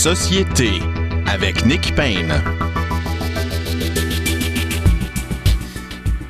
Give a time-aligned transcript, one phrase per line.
[0.00, 0.78] Société
[1.26, 2.32] avec Nick Payne.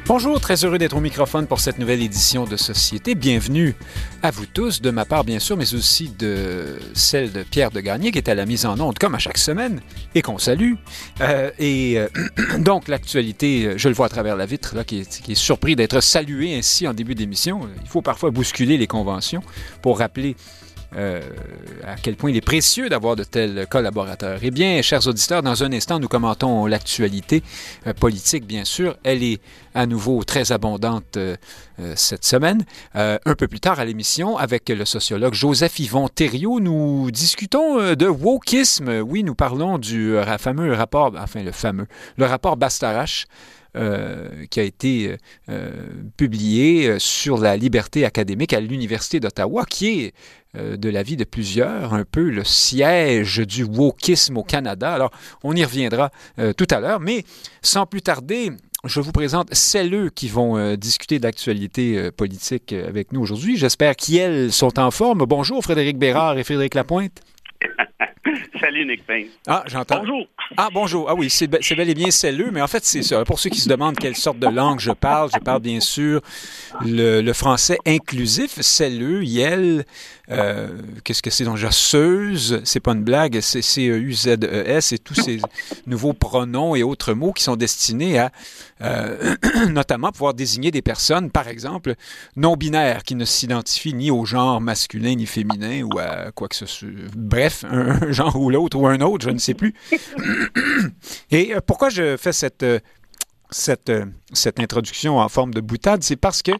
[0.07, 3.15] Bonjour, très heureux d'être au microphone pour cette nouvelle édition de Société.
[3.15, 3.77] Bienvenue
[4.25, 7.79] à vous tous, de ma part bien sûr, mais aussi de celle de Pierre de
[7.79, 9.81] Gagné qui est à la mise en onde comme à chaque semaine
[10.17, 10.75] et qu'on salue.
[11.21, 12.09] Euh, et euh,
[12.59, 15.77] donc l'actualité, je le vois à travers la vitre, là, qui, est, qui est surpris
[15.77, 17.61] d'être salué ainsi en début d'émission.
[17.85, 19.45] Il faut parfois bousculer les conventions
[19.81, 20.35] pour rappeler
[20.97, 21.21] euh,
[21.87, 24.41] à quel point il est précieux d'avoir de tels collaborateurs.
[24.43, 27.43] Eh bien, chers auditeurs, dans un instant, nous commentons l'actualité
[27.87, 28.97] euh, politique, bien sûr.
[29.05, 29.41] Elle est
[29.75, 31.37] à nouveau très abondante euh,
[31.95, 32.65] cette semaine.
[32.95, 38.07] un peu plus tard à l'émission, avec le sociologue Joseph Yvon Thériault, nous discutons de
[38.07, 39.01] wokisme.
[39.01, 43.27] Oui, nous parlons du fameux rapport, enfin le fameux, le rapport Bastarache.
[44.51, 45.17] Qui a été
[46.17, 50.15] publié sur la liberté académique à l'Université d'Ottawa, qui est
[50.57, 54.93] euh, de l'avis de plusieurs, un peu le siège du wokisme au Canada.
[54.93, 55.13] Alors,
[55.45, 57.23] on y reviendra euh, tout à l'heure, mais
[57.63, 58.51] sans plus tarder,
[58.85, 63.57] je vous présente celles qui vont euh, discuter d'actualité politique avec nous aujourd'hui.
[63.57, 65.25] J'espère qu'elles sont en forme.
[65.25, 67.23] Bonjour Frédéric Bérard et Frédéric Lapointe.
[68.61, 69.29] Salut Nick Payne.
[69.47, 70.01] Ah, j'entends.
[70.01, 70.27] Bonjour.
[70.57, 71.09] Ah, bonjour.
[71.09, 73.25] Ah oui, c'est bel et bien celleux, mais en fait, c'est ça.
[73.25, 76.21] Pour ceux qui se demandent quelle sorte de langue je parle, je parle bien sûr
[76.85, 79.85] le, français inclusif, celleux, yel,
[80.31, 80.69] euh,
[81.05, 81.57] qu'est-ce que c'est donc?
[81.57, 85.41] Déjà Seuse, c'est pas une blague, c'est C-E-U-Z-E-S et tous ces
[85.87, 88.31] nouveaux pronoms et autres mots qui sont destinés à
[88.83, 89.35] euh,
[89.69, 91.95] notamment pouvoir désigner des personnes, par exemple,
[92.37, 96.67] non-binaires, qui ne s'identifient ni au genre masculin ni féminin ou à quoi que ce
[96.67, 96.89] soit.
[97.15, 99.75] Bref, un, genre ou l'autre ou un autre, je ne sais plus.
[101.31, 102.65] et euh, pourquoi je fais cette
[103.51, 103.93] cette,
[104.33, 106.53] cette introduction en forme de boutade, c'est parce que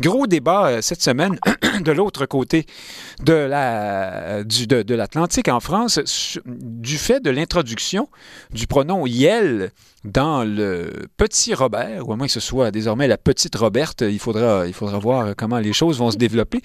[0.00, 1.38] Gros débat euh, cette semaine
[1.80, 2.66] de l'autre côté
[3.22, 5.98] de la, du, de, l'Atlantique en France
[6.46, 8.08] du fait de l'introduction
[8.52, 9.70] du pronom Yel
[10.04, 14.18] dans le petit Robert, ou à moins que ce soit désormais la petite Roberte, il
[14.18, 16.60] faudra, il faudra voir comment les choses vont se développer.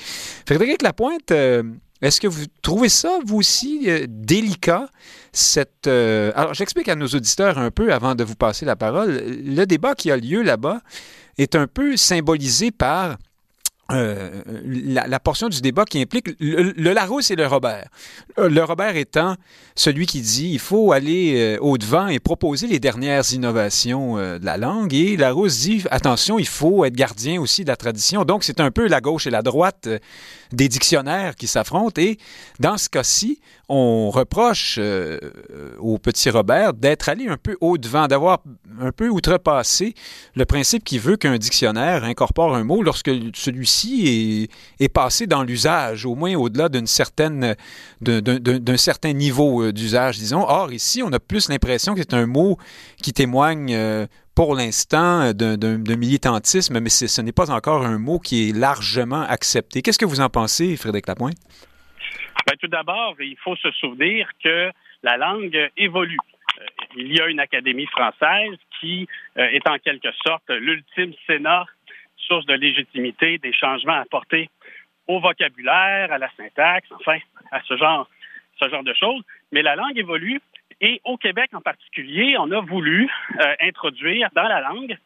[0.48, 1.62] Frédéric Lapointe, euh,
[2.02, 4.90] est-ce que vous trouvez ça, vous aussi, euh, délicat,
[5.32, 5.88] cette...
[5.88, 9.22] Alors, j'explique à nos auditeurs un peu avant de vous passer la parole.
[9.44, 10.82] Le débat qui a lieu là-bas
[11.38, 13.18] est un peu symbolisé par
[13.94, 17.88] euh, la, portion du débat qui implique le, Larousse et le Robert.
[18.38, 19.36] Euh, le Robert étant
[19.76, 24.58] celui qui dit il faut aller euh, au-devant et proposer les dernières innovations de la
[24.58, 28.26] langue, et Larousse dit attention, il faut être gardien aussi de la tradition.
[28.26, 29.88] Donc, c'est un peu la gauche et la droite
[30.52, 32.18] des dictionnaires qui s'affrontent, et
[32.60, 35.20] dans ce cas-ci, on reproche euh,
[35.80, 38.40] au petit Robert d'être allé un peu au-devant, d'avoir
[38.80, 39.94] un peu outrepassé
[40.36, 44.50] le principe qui veut qu'un dictionnaire incorpore un mot lorsque celui-ci
[44.80, 47.56] est, passé dans l'usage, au moins au-delà d'une certaine,
[48.02, 50.42] d'un certain niveau euh, d'usage, disons.
[50.42, 52.58] Or, ici, on a plus l'impression que c'est un mot
[53.02, 54.08] qui témoigne euh,
[54.38, 59.82] pour l'instant d'un militantisme, mais ce n'est pas encore un mot qui est largement accepté.
[59.82, 61.40] Qu'est-ce que vous en pensez, Frédéric Lapointe?
[62.46, 64.70] Ben, tout d'abord, il faut se souvenir que
[65.02, 66.20] la langue évolue.
[66.62, 66.66] Euh,
[66.98, 69.08] il y a une académie française qui
[69.40, 71.66] euh, est en quelque sorte l'ultime sénat,
[72.16, 74.52] source de légitimité des changements apportés
[75.08, 77.18] au vocabulaire, à la syntaxe, enfin,
[77.52, 78.08] à ce genre,
[78.62, 79.24] ce genre de choses.
[79.52, 80.40] Mais la langue évolue
[80.82, 84.98] et au Québec en particulier, on a voulu euh, introduire dans la langue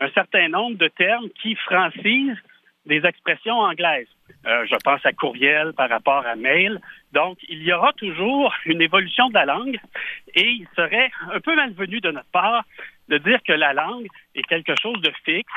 [0.00, 2.38] un certain nombre de termes qui francisent
[2.86, 4.08] des expressions anglaises.
[4.46, 6.80] Euh, je pense à courriel par rapport à mail.
[7.12, 9.78] Donc, il y aura toujours une évolution de la langue
[10.34, 12.64] et il serait un peu malvenu de notre part
[13.08, 15.52] de dire que la langue est quelque chose de fixe,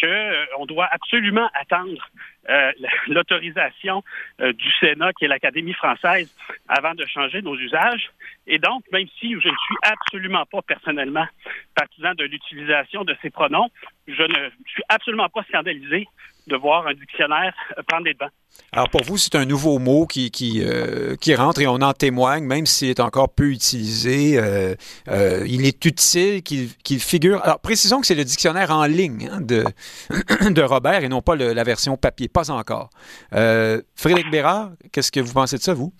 [0.00, 2.08] qu'on euh, doit absolument attendre
[2.48, 2.72] euh,
[3.06, 4.02] l'autorisation
[4.40, 6.34] euh, du Sénat, qui est l'Académie française,
[6.68, 8.10] avant de changer nos usages.
[8.46, 11.26] Et donc, même si je ne suis absolument pas personnellement
[11.74, 13.68] partisan de l'utilisation de ces pronoms,
[14.08, 16.06] je ne suis absolument pas scandalisé
[16.46, 17.54] de voir un dictionnaire
[17.88, 18.30] prendre des devants.
[18.72, 21.92] Alors pour vous, c'est un nouveau mot qui, qui, euh, qui, rentre et on en
[21.92, 24.38] témoigne, même s'il est encore peu utilisé.
[24.38, 24.74] Euh,
[25.08, 27.42] euh, il est utile qu'il figure.
[27.42, 29.64] Alors précisons que c'est le dictionnaire en ligne hein, de,
[30.50, 32.90] de Robert et non pas la version papier, pas encore.
[33.30, 35.92] Frédéric Bérard, qu'est-ce que vous pensez de ça, vous?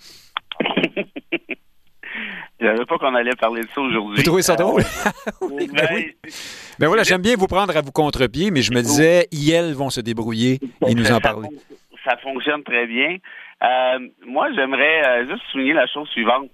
[2.62, 4.16] Je savais pas qu'on allait parler de ça aujourd'hui.
[4.18, 4.82] Vous trouvez ça drôle?
[5.40, 6.04] oui, ben,
[6.78, 9.90] ben voilà, j'aime bien vous prendre à vous contre-pied, mais je me disais, ils vont
[9.90, 11.48] se débrouiller et nous en parler
[12.04, 13.16] ça fonctionne très bien.
[13.62, 16.50] Euh, moi, j'aimerais euh, juste souligner la chose suivante.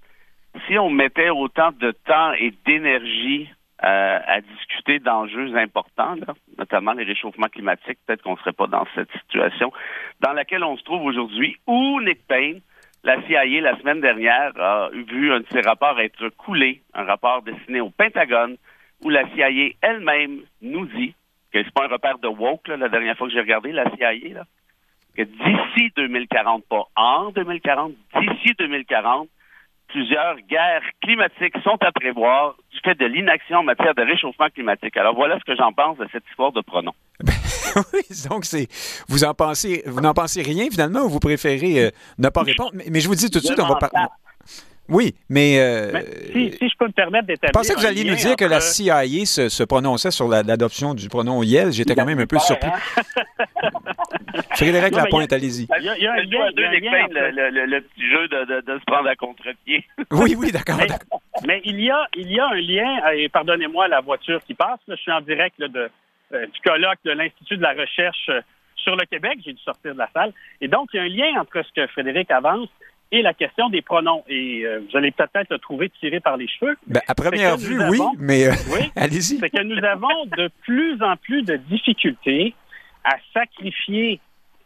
[0.67, 3.49] Si on mettait autant de temps et d'énergie
[3.83, 6.15] euh, à discuter d'enjeux importants,
[6.57, 9.71] notamment les réchauffements climatiques, peut-être qu'on ne serait pas dans cette situation
[10.19, 12.61] dans laquelle on se trouve aujourd'hui, où Nick Payne
[13.03, 17.41] la CIA, la semaine dernière, a vu un de ses rapports être coulé, un rapport
[17.41, 18.57] destiné au Pentagone,
[19.03, 21.13] où la CIA elle-même nous dit
[21.51, 24.43] que c'est pas un repère de woke, la dernière fois que j'ai regardé la CIA,
[25.15, 29.29] que d'ici 2040, pas en 2040, d'ici 2040,
[29.89, 34.95] plusieurs guerres climatiques sont à prévoir du fait de l'inaction en matière de réchauffement climatique.
[34.97, 36.93] Alors voilà ce que j'en pense de cette histoire de pronom.
[37.93, 38.67] oui, donc c'est
[39.09, 42.71] vous en pensez vous n'en pensez rien finalement ou vous préférez euh, ne pas répondre?
[42.73, 44.07] Mais, mais, je vous dis tout de suite on va parler
[44.89, 45.59] oui, mais.
[45.59, 46.01] Euh,
[46.31, 47.49] si, si, je peux me permettre d'établir.
[47.49, 50.93] Je pensais que vous alliez nous dire que la CIA se, se prononçait sur l'adoption
[50.93, 51.71] du pronom Yel.
[51.71, 52.69] J'étais quand même un peu surpris.
[52.69, 53.01] Hein?
[54.55, 55.67] Frédéric Lapointe, allez-y.
[55.79, 57.07] Il y a, un lien.
[57.11, 59.85] Le, le, petit jeu de, de, se prendre à contre-pied.
[60.11, 60.77] oui, oui, d'accord.
[61.45, 64.79] Mais, il, y a, il y a un lien, et pardonnez-moi la voiture qui passe,
[64.87, 65.89] je suis en direct de,
[66.33, 68.41] euh, du colloque de l'Institut de la recherche euh,
[68.75, 69.39] sur le Québec.
[69.45, 70.33] J'ai dû sortir de la salle.
[70.61, 72.69] Et donc, il y a un lien entre ce que Frédéric avance
[73.11, 74.23] et la question des pronoms.
[74.27, 76.77] Et euh, vous allez peut-être le trouver tiré par les cheveux.
[76.87, 78.51] Ben, à première vue, oui, mais euh,
[78.95, 79.37] allez-y.
[79.39, 82.53] C'est que nous avons de plus en plus de difficultés
[83.03, 84.19] à sacrifier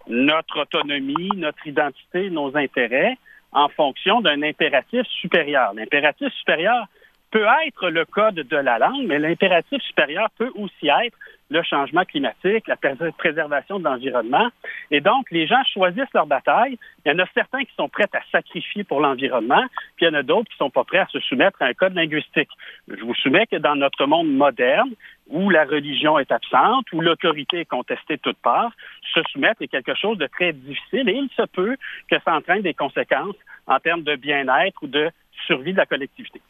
[0.08, 3.18] notre autonomie, notre identité, nos intérêts
[3.54, 5.74] en fonction d'un impératif supérieur.
[5.74, 6.88] L'impératif supérieur
[7.32, 11.18] peut être le code de la langue, mais l'impératif supérieur peut aussi être
[11.50, 12.78] le changement climatique, la
[13.18, 14.50] préservation de l'environnement.
[14.92, 16.78] Et donc, les gens choisissent leur bataille.
[17.06, 19.64] Il y en a certains qui sont prêts à sacrifier pour l'environnement,
[19.96, 21.74] puis il y en a d'autres qui sont pas prêts à se soumettre à un
[21.74, 22.50] code linguistique.
[22.88, 24.92] Je vous soumets que dans notre monde moderne,
[25.28, 28.74] où la religion est absente, où l'autorité est contestée de toutes parts,
[29.14, 31.78] se soumettre est quelque chose de très difficile et il se peut
[32.10, 33.36] que ça entraîne des conséquences
[33.68, 35.10] en termes de bien-être ou de
[35.46, 36.42] survie de la collectivité.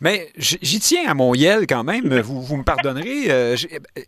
[0.00, 3.30] Mais j'y tiens à mon YEL quand même, vous, vous me pardonnerez.
[3.30, 3.56] Euh,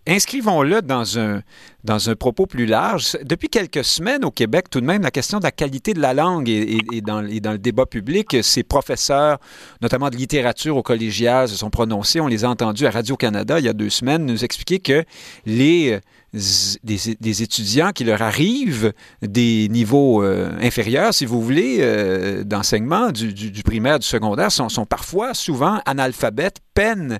[0.06, 1.42] inscrivons-le dans un,
[1.84, 3.16] dans un propos plus large.
[3.24, 6.14] Depuis quelques semaines au Québec, tout de même, la question de la qualité de la
[6.14, 8.36] langue est, dans, le débat public.
[8.42, 9.38] Ces professeurs,
[9.80, 12.20] notamment de littérature au collégial, se sont prononcés.
[12.20, 15.04] On les a entendus à Radio-Canada il y a deux semaines nous expliquer que
[15.46, 16.00] les
[16.34, 23.62] des, étudiants qui leur arrivent des niveaux euh, inférieurs, si vous voulez, euh, d'enseignement du,
[23.62, 27.18] primaire, du secondaire, sont, parfois, souvent analphabètes, peinent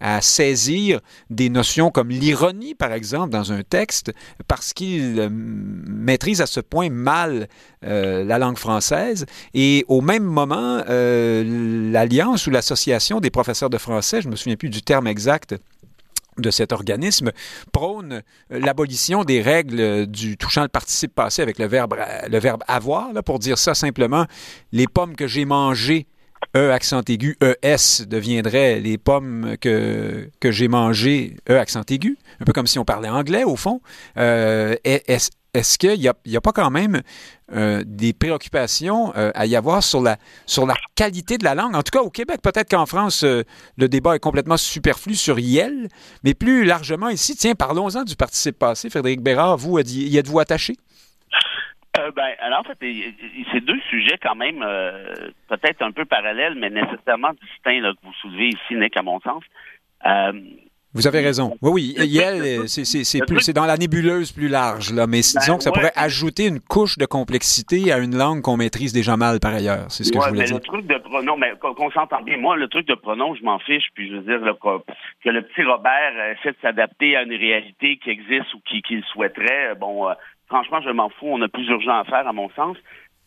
[0.00, 1.00] à saisir
[1.30, 4.12] des notions comme l'ironie, par exemple, dans un texte,
[4.46, 7.48] parce qu'ils euh, maîtrisent à ce point mal
[7.82, 9.26] la langue française.
[9.54, 14.56] Et au même moment, l'Alliance ou l'Association des professeurs de français, je ne me souviens
[14.56, 15.54] plus du terme exact,
[16.38, 17.32] de cet organisme
[17.72, 18.22] prône
[18.52, 22.62] euh, l'abolition des règles du touchant le participe passé avec le verbe, euh, le verbe
[22.66, 24.26] avoir, pour dire ça simplement,
[24.72, 26.06] les pommes que j'ai mangées,
[26.54, 32.44] E accent aigu, ES deviendrait les pommes que, que j'ai mangées, E accent aigu, un
[32.44, 33.80] peu comme si on parlait anglais au fond.
[34.16, 34.74] Euh,
[35.56, 37.00] est-ce qu'il n'y a, a, pas quand même
[37.52, 41.74] euh, des préoccupations euh, à y avoir sur la, sur la qualité de la langue?
[41.74, 43.42] En tout cas, au Québec, peut-être qu'en France, euh,
[43.78, 45.88] le débat est complètement superflu sur YEL,
[46.24, 48.90] mais plus largement ici, tiens, parlons-en du participe passé.
[48.90, 50.76] Frédéric Bérard, vous, y êtes-vous attaché?
[52.14, 52.78] Ben, alors, en fait,
[53.52, 54.64] c'est deux sujets quand même
[55.48, 59.20] peut-être un peu parallèles, mais nécessairement distincts là, que vous soulevez ici, Nick, à mon
[59.20, 59.42] sens.
[60.96, 61.58] Vous avez raison.
[61.60, 62.06] Oui, oui.
[62.06, 66.46] Yel, c'est dans la nébuleuse plus large, là, mais ben disons que ça pourrait ajouter
[66.46, 69.90] une couche de complexité à une langue qu'on maîtrise déjà mal par ailleurs.
[69.90, 70.56] C'est ce que je voulais mais dire.
[70.56, 72.38] Le truc de pronom, mais qu'on s'entend bien.
[72.38, 73.88] Moi, le truc de pronom, je m'en fiche.
[73.94, 74.40] Puis je veux dire
[75.22, 79.02] que le petit Robert essaie de s'adapter à une réalité qui existe ou qu'il qui
[79.12, 79.74] souhaiterait.
[79.78, 80.14] Bon, euh,
[80.46, 81.26] franchement, je m'en fous.
[81.28, 82.76] On a plus urgent à faire, à mon sens.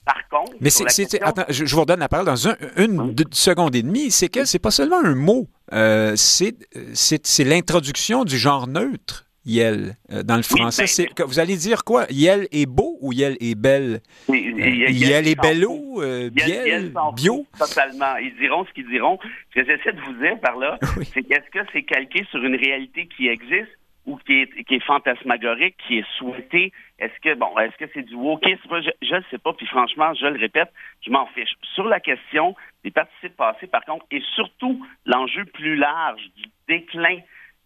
[0.06, 2.48] Par contre, mais c'est, attends, je, vous redonne la parole dans
[2.78, 4.10] une seconde et demie.
[4.10, 5.48] C'est que c'est pas seulement un mot.
[5.72, 6.56] Euh, c'est,
[6.94, 9.26] c'est, l'introduction du genre neutre.
[9.46, 10.86] Yel, euh, dans le français.
[10.86, 12.06] c'est, que, vous allez dire quoi?
[12.10, 14.02] Yel est beau ou Yel est belle?
[14.28, 17.46] Oui, yel, est bello, euh, biel, bio?
[17.58, 18.18] Totalement.
[18.18, 19.18] Ils diront ce qu'ils diront.
[19.50, 20.78] Ce que j'essaie de vous dire par là,
[21.14, 23.79] c'est qu'est-ce que c'est calqué sur une réalité qui existe?
[24.10, 26.74] Ou qui est, fantasmagorique, qui est souhaité.
[26.98, 28.82] Est-ce que bon, est-ce que c'est du wokisme?
[29.02, 29.54] Je ne sais pas.
[29.54, 30.72] Puis franchement, je le répète,
[31.06, 31.54] je m'en fiche.
[31.76, 37.20] Sur la question des participes passés, par contre, et surtout l'enjeu plus large du déclin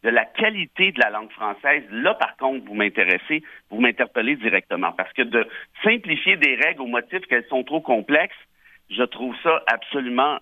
[0.03, 4.91] de la qualité de la langue française, là, par contre, vous m'intéressez, vous m'interpellez directement.
[4.91, 5.47] Parce que de
[5.81, 8.35] simplifier des règles au motif qu'elles sont trop complexes,
[8.89, 10.39] je trouve ça absolument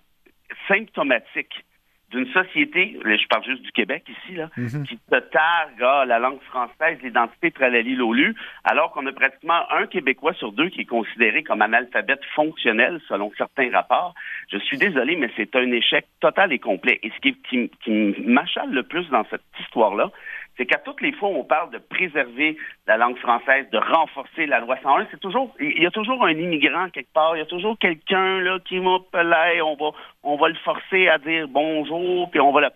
[0.66, 1.64] symptomatique
[2.12, 4.84] d'une société, je parle juste du Québec ici, là, mhm.
[4.86, 9.86] qui se targue ah, la langue française, l'identité tralali lolu, alors qu'on a pratiquement un
[9.86, 14.14] Québécois sur deux qui est considéré comme analphabète fonctionnel selon certains rapports.
[14.50, 17.00] Je suis désolé, mais c'est un échec total et complet.
[17.02, 20.10] Et ce qui, qui, qui m'achale le plus dans cette histoire-là,
[20.56, 22.56] c'est qu'à toutes les fois où on parle de préserver
[22.86, 26.32] la langue française, de renforcer la loi 101, c'est toujours, il y a toujours un
[26.32, 29.90] immigrant quelque part, il y a toujours quelqu'un là qui m'appelait, on va,
[30.22, 32.68] on va le forcer à dire bonjour, puis on va le...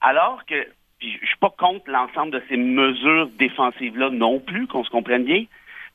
[0.00, 0.66] Alors que,
[1.00, 5.44] je suis pas contre l'ensemble de ces mesures défensives-là non plus, qu'on se comprenne bien,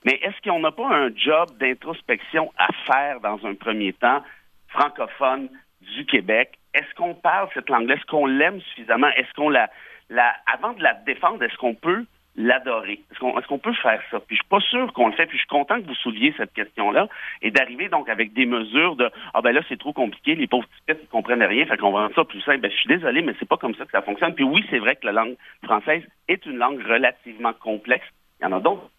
[0.05, 4.23] mais est-ce qu'on n'a pas un job d'introspection à faire dans un premier temps,
[4.69, 5.49] francophone
[5.81, 6.57] du Québec?
[6.73, 7.95] Est-ce qu'on parle cette langue-là?
[7.95, 9.09] Est-ce qu'on l'aime suffisamment?
[9.17, 9.69] Est-ce qu'on la,
[10.09, 13.01] la, avant de la défendre, est-ce qu'on peut l'adorer?
[13.11, 14.19] Est-ce qu'on est peut faire ça?
[14.19, 16.33] Puis je suis pas sûr qu'on le fait, puis je suis content que vous souleviez
[16.37, 17.07] cette question-là
[17.41, 20.67] et d'arriver donc avec des mesures de Ah ben là, c'est trop compliqué, les pauvres
[20.85, 22.59] petits ils comprennent rien, fait qu'on va rendre ça plus simple.
[22.59, 24.35] Ben, je suis désolé, mais c'est pas comme ça que ça fonctionne.
[24.35, 28.05] Puis oui, c'est vrai que la langue française est une langue relativement complexe.
[28.39, 28.89] Il y en a d'autres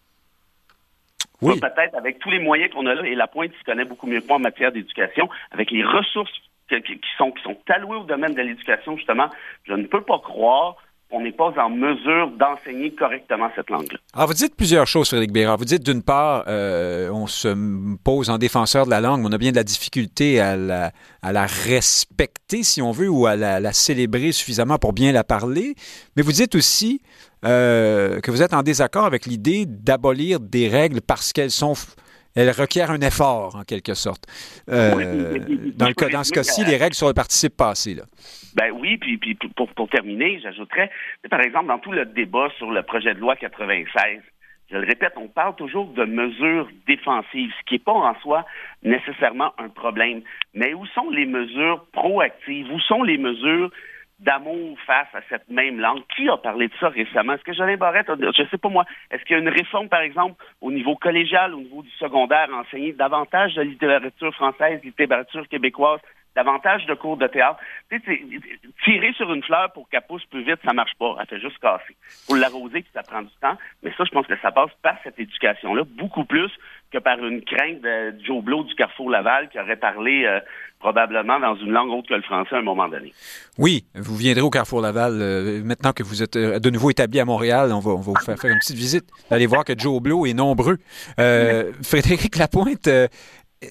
[1.41, 1.61] oui.
[1.61, 4.21] Peut-être avec tous les moyens qu'on a là, et la pointe se connaît beaucoup mieux
[4.21, 6.33] que moi en matière d'éducation, avec les ressources
[6.69, 9.31] qui, sont, qui sont allouées au domaine de l'éducation, justement,
[9.65, 10.77] je ne peux pas croire
[11.11, 13.99] qu'on n'est pas en mesure d'enseigner correctement cette langue-là.
[14.12, 15.57] Alors, vous dites plusieurs choses, Frédéric Bérard.
[15.57, 19.38] Vous dites, d'une part, euh, on se pose en défenseur de la langue, on a
[19.38, 24.33] bien de la difficulté à la, respecter, si on veut, ou à la, la, célébrer
[24.33, 25.75] suffisamment pour bien la parler.
[26.17, 27.00] Mais vous dites aussi
[27.45, 31.75] euh, que vous êtes en désaccord avec l'idée d'abolir des règles parce qu'elles sont
[32.38, 34.25] elles requièrent un effort, en quelque sorte.
[34.68, 35.38] Euh,
[35.75, 37.95] dans, le cas, dans ce cas-ci, les règles sur le participe passé.
[37.95, 38.04] Là.
[38.54, 40.90] Ben oui, puis, puis pour, pour terminer, j'ajouterais,
[41.30, 44.21] par exemple, dans tout le débat sur le projet de loi 96,
[44.71, 48.45] je le répète, on parle toujours de mesures défensives, ce qui n'est pas en soi
[48.83, 50.21] nécessairement un problème.
[50.54, 52.71] Mais où sont les mesures proactives?
[52.71, 53.71] Où sont les mesures
[54.19, 56.03] d'amour face à cette même langue.
[56.15, 57.35] Qui a parlé de ça récemment?
[57.35, 60.01] Est-ce que Jolin Barrette, je sais pas moi, est-ce qu'il y a une réforme, par
[60.01, 66.01] exemple, au niveau collégial, au niveau du secondaire, enseigner davantage de littérature française, littérature québécoise,
[66.35, 67.61] davantage de cours de théâtre?
[68.85, 71.17] Tirer sur une fleur pour qu'elle pousse plus vite, ça marche pas.
[71.21, 71.97] Elle fait juste casser.
[72.27, 73.57] Pour l'arroser, ça prend du temps.
[73.83, 76.51] Mais ça, je pense que ça passe par cette éducation-là, beaucoup plus
[76.92, 80.40] que par une crainte de Joe Blow du Carrefour Laval qui aurait parlé euh,
[80.80, 83.12] probablement dans une langue autre que le français à un moment donné.
[83.59, 85.18] Oui, vous viendrez au Carrefour Laval.
[85.21, 88.12] Euh, maintenant que vous êtes euh, de nouveau établi à Montréal, on va, on va
[88.12, 89.04] vous faire, faire une petite visite.
[89.30, 90.78] Allez voir que Joe Blow est nombreux.
[91.83, 92.88] Frédéric Lapointe,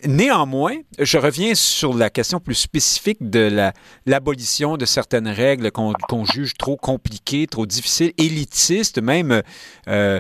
[0.05, 3.71] Néanmoins, je reviens sur la question plus spécifique de
[4.05, 9.41] l'abolition de certaines règles qu'on juge trop compliquées, trop difficiles, élitistes, même
[9.87, 10.19] euh,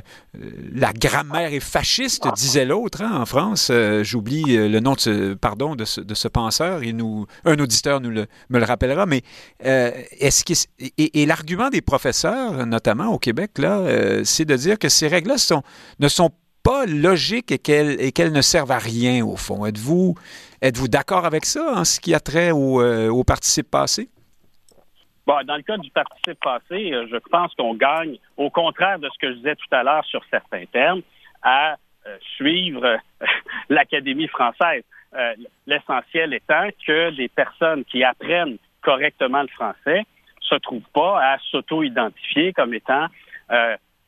[0.73, 3.67] la grammaire est fasciste, disait l'autre hein, en France.
[3.69, 7.99] Euh, j'oublie euh, le nom de ce, pardon, de ce, penseur, et nous, un auditeur
[7.99, 9.21] nous le, me le rappellera, mais
[9.59, 10.45] est-ce
[10.79, 15.35] et, et l'argument des professeurs, notamment au Québec, là, c'est de dire que ces règles-là
[15.99, 16.35] ne sont pas
[16.67, 19.65] pas logique et qu'elles ne servent à rien, au fond.
[19.65, 20.15] Êtes-vous
[20.61, 24.09] êtes d'accord avec ça en ce qui a trait au, euh, au participe passé?
[25.25, 29.07] Bon, dans le cas du participe passé, euh, je pense qu'on gagne, au contraire de
[29.13, 31.01] ce que je disais tout à l'heure sur certains termes,
[31.41, 32.97] à euh, suivre
[33.69, 34.83] l'Académie française.
[35.65, 40.03] L'essentiel étant que les personnes qui apprennent correctement le français
[40.41, 43.07] se trouvent pas à s'auto-identifier comme étant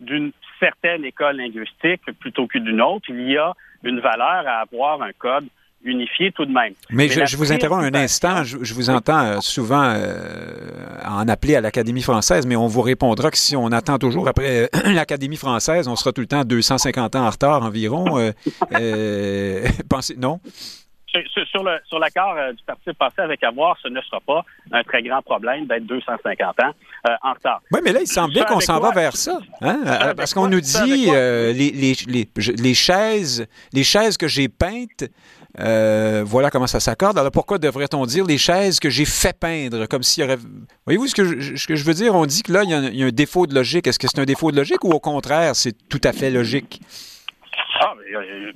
[0.02, 5.02] d'une certaine école linguistique plutôt que d'une autre, il y a une valeur à avoir
[5.02, 5.48] un code
[5.84, 6.74] unifié tout de même.
[6.90, 8.44] Mais, je, vous interromps un instant.
[8.44, 10.68] Je, vous entends euh, souvent euh,
[11.06, 14.64] en appeler à l'Académie française, mais on vous répondra que si on attend toujours après
[14.64, 18.06] euh, l'Académie française, on sera tout le temps 250 ans en retard environ.
[19.90, 20.40] pensez, non?
[21.52, 24.84] Sur, le, sur l'accord euh, du Parti passé avec avoir, ce ne sera pas un
[24.84, 26.72] très grand problème d'être 250 ans
[27.08, 27.62] euh, en retard.
[27.72, 29.40] Oui, mais là, il semble bien qu'on s'en va vers ça.
[29.62, 29.82] Hein?
[29.86, 35.06] Euh, parce qu'on nous dit les, les, les, les, chaises, les chaises que j'ai peintes,
[35.56, 37.18] voilà comment ça s'accorde.
[37.18, 40.38] Alors pourquoi devrait-on dire les chaises que j'ai fait peindre, comme s'il y aurait...
[40.86, 42.16] Voyez-vous ce que, je, ce que je veux dire?
[42.16, 43.88] On dit que là, il y, a il y a un défaut de logique.
[43.88, 46.82] Est-ce que c'est un défaut de logique ou au contraire, c'est tout à fait logique?
[47.82, 47.94] Ah,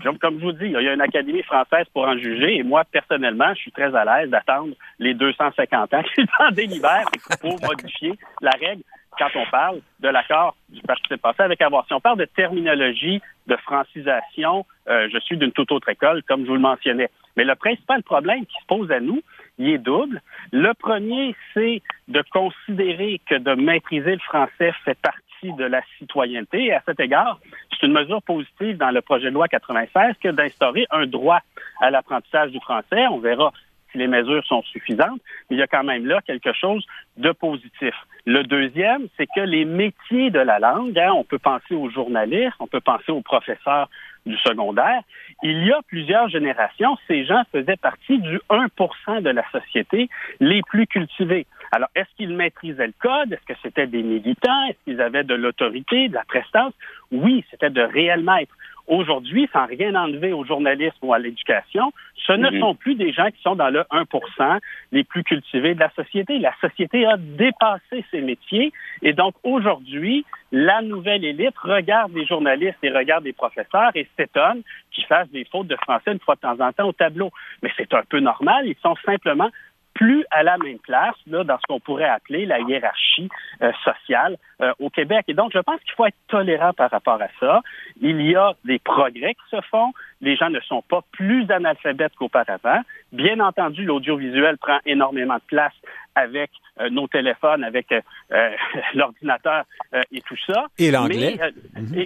[0.03, 2.63] comme, comme, je vous dis, il y a une académie française pour en juger et
[2.63, 7.05] moi, personnellement, je suis très à l'aise d'attendre les 250 ans qui en délibère
[7.39, 8.83] pour modifier la règle
[9.17, 11.85] quand on parle de l'accord du participe passé avec avoir.
[11.87, 16.43] Si on parle de terminologie, de francisation, euh, je suis d'une toute autre école, comme
[16.43, 17.09] je vous le mentionnais.
[17.37, 19.21] Mais le principal problème qui se pose à nous,
[19.57, 20.21] il est double.
[20.51, 26.65] Le premier, c'est de considérer que de maîtriser le français fait partie de la citoyenneté.
[26.65, 27.39] Et à cet égard,
[27.83, 31.39] c'est une mesure positive dans le projet de loi 96 que d'instaurer un droit
[31.81, 33.07] à l'apprentissage du français.
[33.07, 33.51] On verra
[33.91, 36.85] si les mesures sont suffisantes, mais il y a quand même là quelque chose
[37.17, 37.93] de positif.
[38.25, 42.55] Le deuxième, c'est que les métiers de la langue, hein, on peut penser aux journalistes,
[42.61, 43.89] on peut penser aux professeurs
[44.25, 45.01] du secondaire.
[45.43, 50.09] Il y a plusieurs générations, ces gens faisaient partie du 1% de la société
[50.39, 51.45] les plus cultivés.
[51.75, 53.33] Alors, est-ce qu'ils maîtrisaient le code?
[53.33, 54.63] Est-ce que c'était des militants?
[54.69, 56.71] Est-ce qu'ils avaient de l'autorité, de la prestance?
[57.11, 58.55] Oui, c'était de réels maîtres.
[58.85, 61.91] Aujourd'hui, sans rien enlever au journalisme ou à l'éducation,
[62.27, 62.59] ce ne mhm.
[62.59, 64.59] sont plus des gens qui sont dans le 1%
[64.91, 66.37] les plus cultivés de la société.
[66.37, 72.77] La société a dépassé ces métiers et donc aujourd'hui, la nouvelle élite regarde les journalistes
[72.83, 74.61] et regarde les professeurs et s'étonne
[74.91, 77.31] qu'ils fassent des fautes de français une fois de temps en temps au tableau.
[77.63, 79.49] Mais c'est un peu normal, ils sont simplement
[79.93, 83.29] plus à la même place là, dans ce qu'on pourrait appeler la hiérarchie
[83.61, 85.25] euh, sociale euh, au Québec.
[85.27, 87.61] Et donc, je pense qu'il faut être tolérant par rapport à ça.
[88.01, 89.93] Il y a des progrès qui se font.
[90.21, 92.81] Les gens ne sont pas plus analphabètes qu'auparavant.
[93.11, 95.73] Bien entendu, l'audiovisuel prend énormément de place
[96.15, 97.93] avec euh, nos téléphones, avec
[98.93, 99.63] l'ordinateur
[100.11, 100.65] et tout ça.
[100.79, 101.37] Et l'anglais.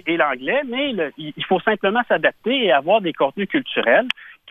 [0.06, 4.06] Et, l'anglais, mais il faut simplement s'adapter et avoir des contenus culturels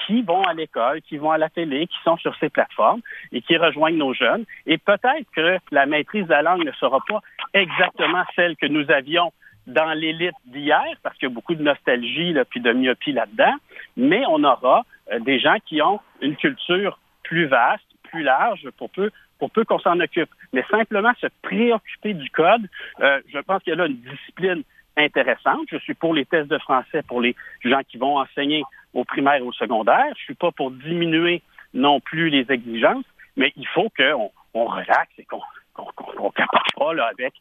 [0.05, 3.01] qui vont à l'école, qui vont à la télé, qui sont sur ces plateformes
[3.31, 4.45] et qui rejoignent nos jeunes.
[4.65, 7.21] Et peut-être que la maîtrise de la langue ne sera pas
[7.53, 9.31] exactement celle que nous avions
[9.67, 13.53] dans l'élite d'hier, parce qu'il y a beaucoup de nostalgie là, puis de myopie là-dedans,
[13.97, 18.89] mais on aura euh, des gens qui ont une culture plus vaste, plus large, pour
[18.89, 20.29] peu pour peu qu'on s'en occupe.
[20.51, 22.67] Mais simplement se préoccuper du code,
[23.01, 24.63] euh, je pense qu'il y a là une discipline
[24.97, 28.63] Je suis pour les tests de français pour les gens qui vont enseigner
[28.93, 30.07] au primaire et au secondaire.
[30.17, 31.41] Je suis pas pour diminuer
[31.73, 35.41] non plus les exigences, mais il faut qu'on on relaxe et qu'on
[35.95, 36.31] qu'on
[36.77, 37.33] pas là, avec,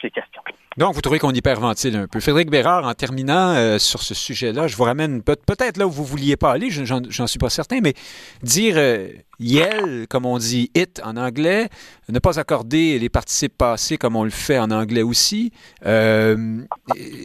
[0.00, 0.42] ces questions.
[0.76, 2.20] Donc, vous trouvez qu'on hyperventile un peu.
[2.20, 6.02] Frédéric Bérard, en terminant euh, sur ce sujet-là, je vous ramène peut-être là où vous
[6.02, 7.94] ne vouliez pas aller, j'en suis pas certain, mais
[8.42, 11.68] dire euh, Yel, comme on dit it en anglais,
[12.08, 15.52] ne pas accorder les participes passés comme on le fait en anglais aussi,
[15.84, 16.62] euh,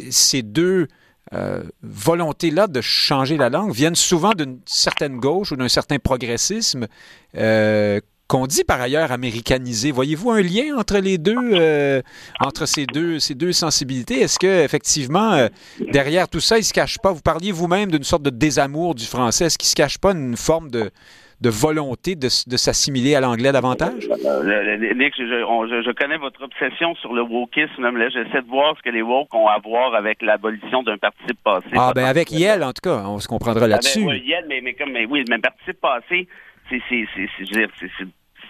[0.09, 0.87] ces deux
[1.33, 6.87] euh, volonté-là de changer la langue viennent souvent d'une certaine gauche ou d'un certain progressisme
[7.37, 8.01] euh,
[8.31, 9.91] qu'on dit par ailleurs américanisé.
[9.91, 12.01] Voyez-vous un lien entre les deux, euh,
[12.39, 14.21] entre ces deux, ces deux sensibilités?
[14.21, 15.49] Est-ce que effectivement,
[15.91, 19.03] derrière tout ça, il se cache pas, vous parliez vous-même d'une sorte de désamour du
[19.03, 20.91] français, est-ce qu'il se cache pas une forme de,
[21.41, 24.07] de volonté de, s'assimiler à l'anglais davantage?
[24.07, 27.81] Euh, Nick, je, connais votre obsession sur le wokisme.
[27.81, 31.43] Là, j'essaie de voir ce que les woke ont à voir avec l'abolition d'un participe
[31.43, 31.67] passé.
[31.75, 34.03] Ah, ben avec Yel, en tout cas, on se comprendra là-dessus.
[34.03, 36.27] Ah, ben, Yel, mais, mais, comme, mais oui, même participe passé,
[36.69, 36.79] c'est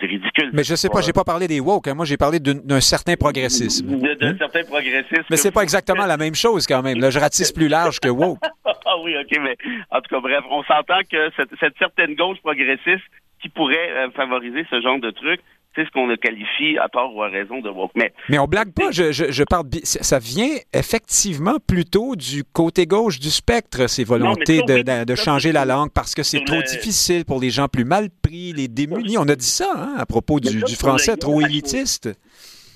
[0.01, 0.49] c'est ridicule.
[0.53, 1.87] Mais je sais pas, j'ai pas parlé des woke.
[1.87, 1.93] Hein.
[1.93, 3.87] Moi, j'ai parlé d'un certain progressisme.
[4.19, 5.25] D'un certain progressisme.
[5.29, 6.99] Mais c'est pas exactement la même chose quand même.
[6.99, 8.39] Là, je ratisse plus large que woke.
[8.65, 9.55] ah oui, ok, mais
[9.91, 13.05] en tout cas, bref, on s'entend que cette, certaine gauche progressiste
[13.41, 15.39] qui pourrait euh, favoriser ce genre de truc,
[15.75, 17.91] c'est ce qu'on a qualifié à tort ou à raison de woke.
[17.95, 23.19] Mais, mais on blague pas, je, je, parle, ça vient effectivement plutôt du côté gauche
[23.19, 27.39] du spectre, ces volontés de, de, changer la langue parce que c'est trop difficile pour
[27.39, 29.17] les gens plus mal pris, les démunis.
[29.17, 32.09] On a dit ça hein, à propos du, du français trop élitiste.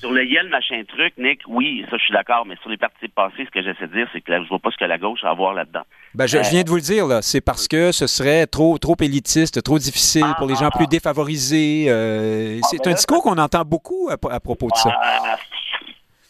[0.06, 3.08] Sur le Yel, machin truc, Nick, oui, ça je suis d'accord, mais sur les partis
[3.08, 5.24] passés, ce que j'essaie de dire, c'est que je vois pas ce que la gauche
[5.24, 5.82] a à voir là-dedans.
[6.14, 7.24] Ben, je, viens de vous le dire, là.
[7.24, 11.88] C'est parce que ce serait trop, trop élitiste, trop difficile pour les gens plus défavorisés.
[11.90, 14.92] Euh, c'est un discours qu'on entend beaucoup à, propos de ça.
[14.96, 15.38] Ah,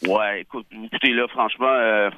[0.07, 2.09] ouais, écoute, écoutez, là, franchement, euh,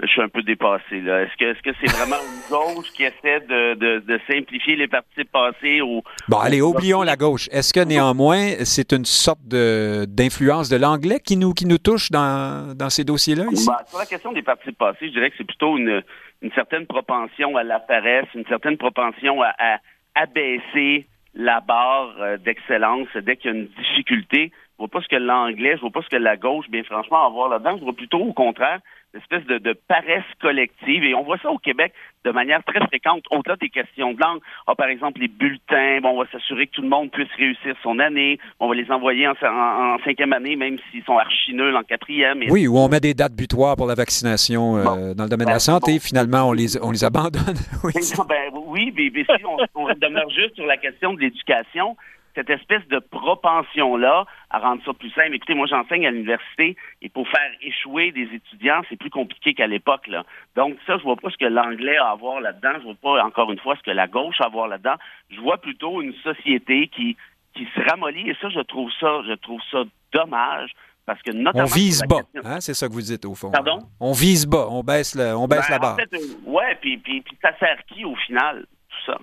[0.00, 1.00] je suis un peu dépassé.
[1.00, 1.22] Là.
[1.22, 5.24] Est-ce que est-ce que c'est vraiment une gauche qui essaie de, de, simplifier les partis
[5.24, 7.48] passés ou Bon, allez, oublions la gauche.
[7.50, 12.10] Est-ce que néanmoins c'est une sorte de d'influence de l'anglais qui nous qui nous touche
[12.10, 13.66] dans, dans ces dossiers-là ici?
[13.66, 16.02] Ben, sur la question des partis passés, je dirais que c'est plutôt une,
[16.42, 19.78] une certaine propension à la paresse, une certaine propension à, à
[20.14, 24.52] abaisser la barre euh, d'excellence dès qu'il y a une difficulté.
[24.72, 27.24] Je vois pas ce que l'anglais, je vois pas ce que la gauche, bien franchement,
[27.24, 27.78] a à voir là-dedans.
[27.78, 28.80] Je vois plutôt au contraire
[29.14, 31.04] espèce de, de, paresse collective.
[31.04, 31.92] Et on voit ça au Québec
[32.24, 34.40] de manière très fréquente, au-delà des questions de langue.
[34.66, 37.74] Ah, par exemple, les bulletins, bon, on va s'assurer que tout le monde puisse réussir
[37.82, 38.38] son année.
[38.60, 42.42] On va les envoyer en, en, cinquième année, même s'ils sont archi nuls en quatrième.
[42.50, 45.52] oui, ou on met des dates butoirs pour la vaccination euh, dans le domaine de
[45.52, 45.98] la ben, santé.
[45.98, 47.56] Finalement, on les, on les abandonne.
[47.84, 47.92] oui,
[48.28, 51.96] ben, oui mais, si on, on demeure juste sur la question de l'éducation,
[52.38, 55.34] cette espèce de propension-là à rendre ça plus simple.
[55.34, 59.66] Écoutez, moi, j'enseigne à l'université et pour faire échouer des étudiants, c'est plus compliqué qu'à
[59.66, 60.06] l'époque.
[60.06, 60.24] Là.
[60.54, 62.74] Donc, ça, je vois pas ce que l'anglais a à voir là-dedans.
[62.78, 64.94] Je vois pas, encore une fois, ce que la gauche a à voir là-dedans.
[65.30, 67.16] Je vois plutôt une société qui,
[67.54, 70.70] qui se ramollit et ça, je trouve ça, je trouve ça dommage.
[71.06, 72.60] Parce que notamment on vise bas, hein?
[72.60, 73.50] c'est ça que vous dites au fond.
[73.50, 73.78] Pardon?
[73.98, 75.96] On vise bas, on baisse, le, on baisse ben, la barre.
[75.98, 79.18] Euh, ouais, puis, puis, puis ça sert qui au final, tout ça?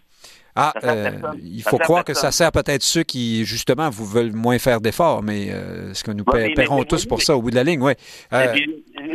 [0.57, 1.11] Ah, euh,
[1.43, 5.21] il faut croire que ça sert peut-être ceux qui, justement, vous veulent moins faire d'efforts,
[5.21, 7.91] mais euh, ce que nous paierons tous pour ça au bout de la ligne, oui.
[8.31, 8.55] Euh,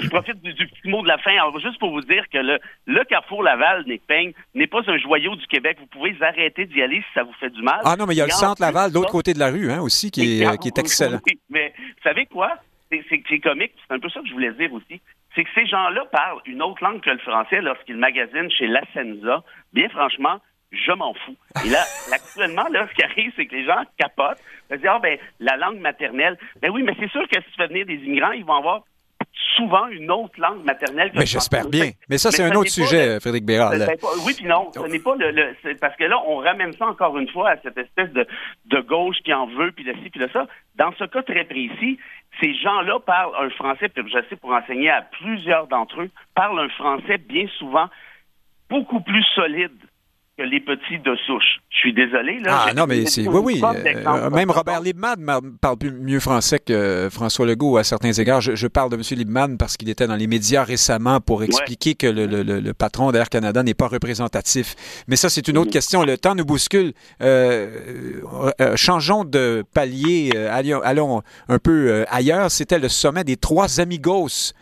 [0.03, 3.05] je profite du, petit mot de la fin, juste pour vous dire que le, le
[3.05, 4.03] Carrefour Laval, Nick
[4.55, 5.79] n'est pas un joyau du Québec.
[5.81, 7.81] Vous pouvez arrêter d'y aller si ça vous fait du mal.
[7.85, 9.71] Ah non, mais il y a le centre Laval, de l'autre côté de la rue,
[9.71, 11.21] hein, aussi, qui est, qui est excellent.
[11.51, 12.53] Mais vous savez quoi?
[12.91, 15.01] C'est comique, c'est un peu ça que je voulais dire aussi.
[15.35, 18.83] C'est que ces gens-là parlent une autre langue que le français lorsqu'ils magasinent chez La
[18.93, 19.45] Senza.
[19.73, 20.41] Bien franchement,
[20.73, 21.37] je m'en fous.
[21.65, 24.39] Et là, actuellement, là, ce qui arrive, c'est que les gens capotent.
[24.71, 26.39] Ils disent, ah, ben, la langue maternelle.
[26.63, 28.85] Ben oui, mais c'est sûr que si tu fais venir des immigrants, ils vont avoir
[29.57, 31.11] souvent une autre langue maternelle.
[31.13, 31.91] Que mais j'espère bien.
[32.09, 33.73] Mais ça, c'est un autre sujet, Frédéric Bérard.
[34.25, 34.71] oui, puis non.
[34.73, 37.77] Ce n'est pas le, parce que là, on ramène ça encore une fois à cette
[37.77, 38.27] espèce de,
[38.67, 40.47] de gauche qui en veut, puis de ci, puis de ça.
[40.77, 41.99] Dans ce cas très précis,
[42.41, 46.61] ces gens-là parlent un français, puis je sais pour enseigner à plusieurs d'entre eux, parlent
[46.61, 47.89] un français bien souvent
[48.69, 49.77] beaucoup plus solide
[50.45, 51.61] les petits de souche.
[51.71, 52.39] Je suis désolé.
[52.41, 53.27] Là, ah non, mais c'est.
[53.27, 53.63] Oui, oui.
[53.63, 55.17] Euh, même Robert Liebman
[55.61, 58.41] parle mieux français que François Legault à certains égards.
[58.41, 59.03] Je, parle de M.
[59.19, 63.63] Liebman parce qu'il était dans les médias récemment pour expliquer que le, patron d'Air Canada
[63.63, 64.75] n'est pas représentatif.
[65.09, 66.03] Mais ça, c'est une autre question.
[66.03, 66.93] Le temps nous bouscule.
[67.23, 68.21] Euh,
[68.61, 70.33] euh, changeons de palier.
[70.51, 72.51] allons, allons, un peu ailleurs.
[72.51, 74.53] C'était le sommet des trois amigos euh,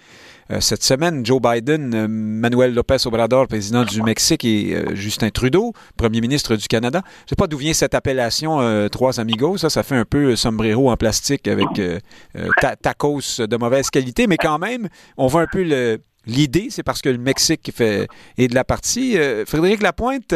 [0.61, 5.75] cette semaine, Joe Biden, euh, Manuel Lopez Obrador, président du Mexique, et euh, Justin Trudeau,
[5.97, 7.03] premier ministre du Canada.
[7.05, 9.59] Je ne sais pas d'où vient cette appellation Trois Amigos.
[9.59, 11.69] Ça, ça fait un peu sombrero en plastique avec
[12.83, 17.09] tacos de mauvaise qualité, mais quand même, on voit un peu L'idée, c'est parce que
[17.09, 18.07] le Mexique fait,
[18.37, 19.17] est de la partie.
[19.47, 20.35] Frédéric Lapointe,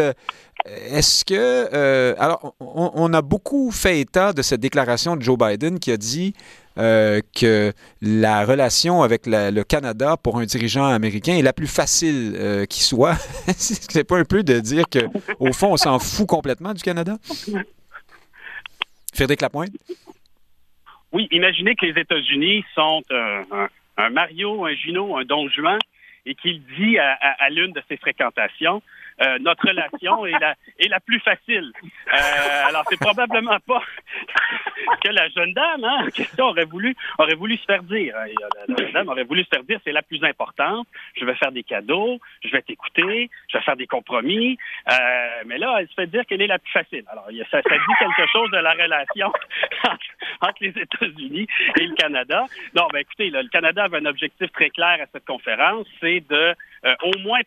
[0.65, 2.19] est-ce que.
[2.19, 6.33] alors, on, a beaucoup fait état de cette déclaration de Joe Biden qui a dit
[6.79, 12.35] euh, que la relation avec le Canada pour un dirigeant américain est la plus facile
[12.37, 13.15] euh, qui soit.
[13.57, 15.01] c'est pas un peu de dire que
[15.39, 17.17] au fond on s'en fout complètement du Canada?
[19.15, 19.73] Frédéric Lapointe?
[21.13, 25.79] Oui, imaginez que les États-Unis sont un, Mario, un Gino, un Don Juan
[26.25, 28.81] et qu'il dit à l'une de ses fréquentations
[29.21, 31.73] euh, notre relation est la, plus facile.
[32.13, 33.83] Euh, alors, c'est probablement pas
[35.03, 38.15] que la jeune dame hein, question aurait voulu, aurait voulu se faire dire.
[38.17, 38.27] Hein.
[38.69, 40.87] La, jeune dame aurait voulu se faire dire c'est la plus importante.
[41.17, 44.59] Je vais faire des cadeaux, je vais t'écouter, je vais faire des compromis.
[44.91, 44.95] Euh,
[45.47, 47.05] mais là, elle se fait dire qu'elle est la plus facile.
[47.09, 49.33] Alors, ça, dit quelque chose de la relation
[50.41, 51.47] entre, les États-Unis
[51.79, 52.45] et le Canada.
[52.75, 56.55] Non, ben écoutez, le Canada avait un objectif très clair à cette conférence, c'est de
[56.85, 57.41] euh, au moins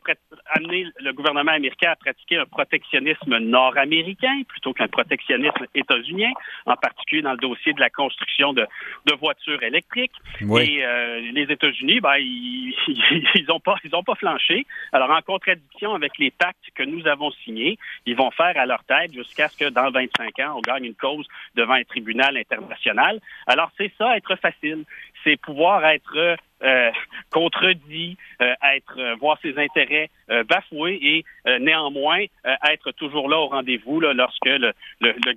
[0.53, 6.31] amener le gouvernement américain à pratiquer un protectionnisme nord-américain plutôt qu'un protectionnisme états-unien,
[6.65, 8.65] en particulier dans le dossier de la construction de,
[9.05, 10.13] de voitures électriques.
[10.39, 14.65] Et euh, les États-Unis, ben, ils n'ont pas, ils ont pas flanché.
[14.93, 18.83] Alors, en contradiction avec les pactes que nous avons signés, ils vont faire à leur
[18.85, 23.19] tête jusqu'à ce que dans 25 ans, on gagne une cause devant un tribunal international.
[23.47, 24.85] Alors, c'est ça, être facile.
[25.23, 26.89] C'est pouvoir être euh,
[27.31, 30.09] contredit, euh, être euh, voir ses intérêts
[30.49, 31.25] bafoués et
[31.59, 32.23] néanmoins
[32.71, 34.73] être toujours là au rendez-vous lorsque le,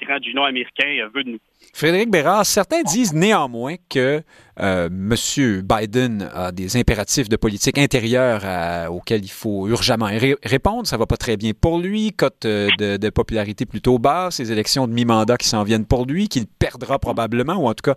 [0.06, 1.38] grand Juno américain veut de nous.
[1.74, 4.22] Frédéric Bérard, certains disent néanmoins que
[4.58, 5.14] M.
[5.62, 10.08] Biden a des impératifs de politique intérieure auxquels il faut urgemment
[10.42, 10.86] répondre.
[10.86, 14.94] Ça va pas très bien pour lui, cote de, popularité plutôt basse, ces élections de
[14.94, 17.96] mi-mandat qui s'en viennent pour lui, qu'il perdra probablement, ou en tout cas,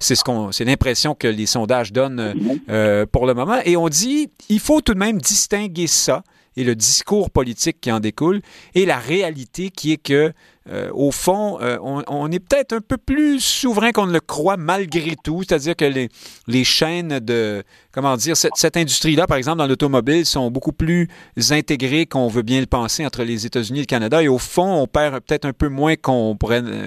[0.00, 2.34] c'est ce qu'on, c'est l'impression que les sondages donnent
[2.68, 3.58] euh, pour le moment.
[3.64, 6.22] Et on dit, il faut tout de même distinguer ça
[6.56, 8.40] et le discours politique qui en découle
[8.74, 10.32] et la réalité qui est que,
[10.70, 14.56] euh, au fond, euh, on, est peut-être un peu plus souverain qu'on ne le croit
[14.56, 15.42] malgré tout.
[15.42, 16.08] C'est-à-dire que les,
[16.46, 17.62] les, chaînes de,
[17.92, 21.08] comment dire, cette, cette industrie-là, par exemple, dans l'automobile, sont beaucoup plus
[21.50, 24.22] intégrées qu'on veut bien le penser entre les États-Unis et le Canada.
[24.22, 26.36] Et au fond, on perd peut-être un peu moins qu'on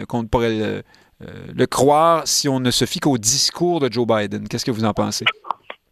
[0.08, 0.84] qu'on pourrait le,
[1.54, 4.48] le croire si on ne se fie qu'au discours de Joe Biden.
[4.48, 5.26] Qu'est-ce que vous en pensez?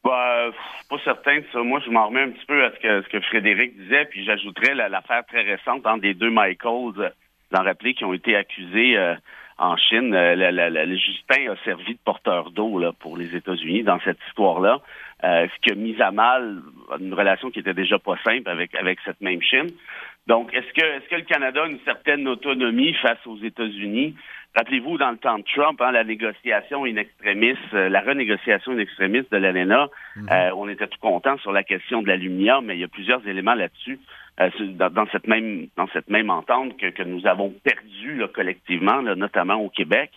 [0.06, 0.52] Bah,
[0.88, 1.64] pas certain de ça.
[1.64, 4.24] Moi, je m'en remets un petit peu à ce que, ce que Frédéric disait, puis
[4.24, 7.10] j'ajouterais l'affaire très récente entre des deux Michaels, euh,
[7.50, 9.16] vous en rappelez, qui ont été accusés euh,
[9.58, 10.14] en Chine.
[10.14, 14.80] Euh, le, Justin a servi de porteur d'eau pour les États-Unis dans cette histoire-là,
[15.24, 16.62] ce qui a mis à mal
[17.00, 19.72] une relation qui était déjà pas simple avec, avec cette même Chine.
[20.28, 24.16] Donc, est-ce que, est-ce que le Canada a une certaine autonomie face aux États-Unis?
[24.56, 28.78] Rappelez-vous, dans le temps de Trump, hein, la négociation in extremis, euh, la renégociation in
[28.80, 30.30] extremis de l'ANENA, mhm.
[30.32, 33.28] euh, on était tout content sur la question de l'aluminium, mais il y a plusieurs
[33.28, 34.00] éléments là-dessus,
[34.40, 34.50] euh,
[34.90, 39.16] dans, cette même dans cette même entente que, que nous avons perdu là, collectivement, là,
[39.16, 40.12] notamment au Québec.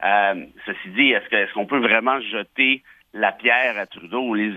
[0.00, 2.82] ceci dit, est-ce que est-ce qu'on peut vraiment jeter
[3.14, 4.34] la pierre à Trudeau?
[4.34, 4.52] Les,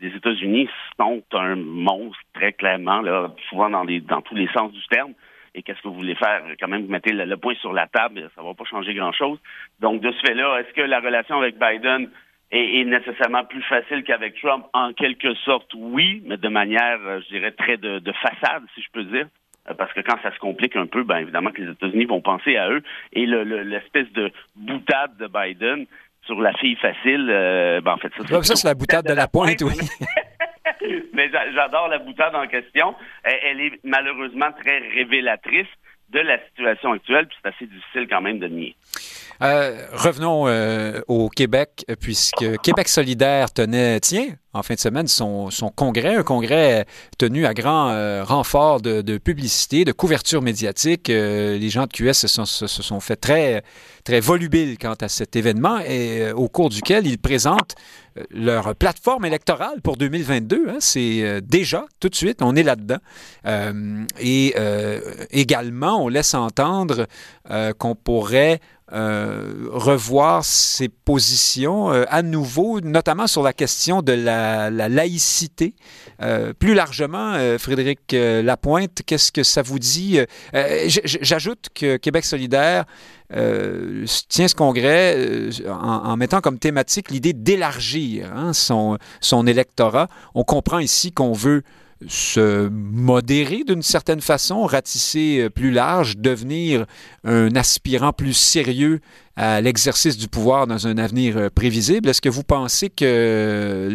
[0.00, 4.86] États-Unis sont un monstre très clairement, là, souvent dans les dans tous les sens du
[4.88, 5.14] terme
[5.58, 6.42] et qu'est-ce que vous voulez faire?
[6.60, 9.38] Quand même, vous mettez le, point sur la table, ça ne va pas changer grand-chose.
[9.80, 12.08] Donc, de ce fait-là, est-ce que la relation avec Biden
[12.50, 14.66] est, nécessairement plus facile qu'avec Trump?
[14.72, 18.90] En quelque sorte, oui, mais de manière, euh, je dirais, très de, façade, si je
[18.92, 19.26] peux dire.
[19.68, 22.20] Euh, parce que quand ça se complique un peu, ben évidemment que les États-Unis vont
[22.20, 22.82] penser à eux.
[23.12, 25.86] Et l'espèce de boutade de Biden
[26.28, 27.26] sur la fille facile,
[27.82, 28.12] ben en fait,
[28.42, 29.72] ça, c'est la boutade de la pointe, oui.
[31.14, 32.94] mais j'adore la boutade en question.
[33.24, 35.66] Elle, est malheureusement très révélatrice
[36.10, 38.74] de la situation actuelle, puis c'est assez difficile quand même de nier.
[39.40, 45.50] Euh, revenons euh, au Québec, puisque Québec solidaire tenait, tiens, en fin de semaine, son,
[45.76, 46.86] congrès, un congrès
[47.18, 51.08] tenu à grand euh, renfort de, publicité, de couverture médiatique.
[51.08, 53.62] les gens de QS se sont, se, sont fait très,
[54.04, 57.76] très volubiles quant à cet événement et au cours duquel ils présentent
[58.30, 60.68] leur plateforme électorale pour 2022.
[60.68, 62.98] Hein, c'est déjà, tout de suite, on est là-dedans.
[64.20, 64.54] et
[65.30, 67.06] également, on laisse entendre
[67.78, 68.60] qu'on pourrait
[68.92, 75.74] euh, revoir ses positions euh, à nouveau, notamment sur la question de la, laïcité.
[76.22, 80.20] Euh, plus largement, Frédéric Lapointe, qu'est-ce que ça vous dit?
[81.04, 82.84] J'ajoute que Québec solidaire
[83.30, 90.08] tient ce congrès en, mettant comme thématique l'idée d'élargir hein, son, son électorat.
[90.34, 91.62] On comprend ici qu'on veut
[92.06, 96.86] se modérer d'une certaine façon, ratisser euh, plus large, devenir
[97.24, 99.00] un aspirant plus sérieux
[99.36, 102.08] à l'exercice du pouvoir dans un avenir euh, prévisible?
[102.08, 103.88] Est-ce que vous pensez que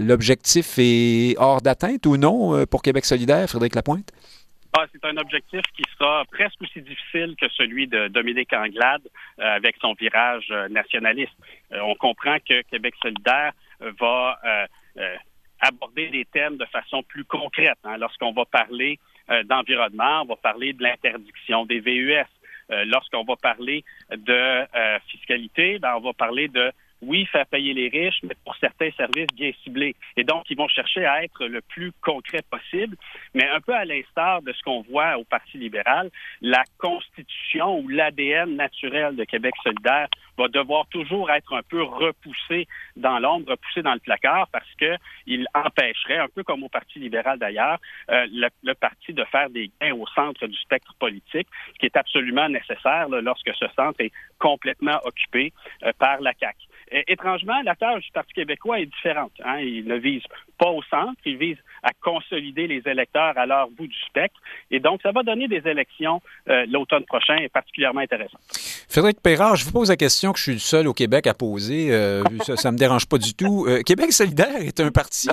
[0.00, 4.10] l'objectif est hors d'atteinte ou non euh, pour Québec solidaire, Frédéric Lapointe?
[4.78, 9.00] Ah, c'est un objectif qui sera presque aussi difficile que celui de Dominique Anglade
[9.38, 11.32] avec son virage nationaliste.
[11.72, 13.52] on comprend que Québec solidaire
[13.98, 14.38] va
[15.60, 17.78] aborder des thèmes de façon plus concrète.
[17.84, 17.96] Hein.
[17.98, 18.98] Lorsqu'on va parler
[19.30, 22.24] euh, d'environnement, on va parler de l'interdiction des VUS.
[22.72, 26.72] Euh, lorsqu'on va parler de euh, fiscalité, ben, on va parler de
[27.06, 29.94] oui, faire payer les riches, mais pour certains services bien ciblés.
[30.16, 32.96] Et donc, ils vont chercher à être le plus concret possible,
[33.34, 37.88] mais un peu à l'instar de ce qu'on voit au Parti libéral, la constitution ou
[37.88, 42.66] l'ADN naturel de Québec solidaire va devoir toujours être un peu repoussé
[42.96, 46.98] dans l'ombre, repoussé dans le placard, parce que il empêcherait, un peu comme au Parti
[46.98, 47.78] libéral d'ailleurs,
[48.10, 51.96] euh, le, parti de faire des gains au centre du spectre politique, ce qui est
[51.96, 55.52] absolument nécessaire lorsque ce centre est complètement occupé
[55.84, 56.65] euh, par la CAQ.
[56.90, 59.32] Étrangement, la tâche du Parti québécois est différente.
[59.44, 59.58] Hein.
[59.58, 60.22] Il ne vise
[60.58, 64.38] pas au centre, il vise à consolider les électeurs à leur bout du spectre.
[64.70, 68.40] Et donc, ça va donner des élections euh, l'automne prochain particulièrement intéressantes.
[68.88, 71.34] Frédéric Perrard, je vous pose la question que je suis le seul au Québec à
[71.34, 71.92] poser.
[71.92, 72.24] Euh,
[72.56, 73.66] ça ne me dérange pas du tout.
[73.68, 75.28] Euh, Québec solidaire est un parti...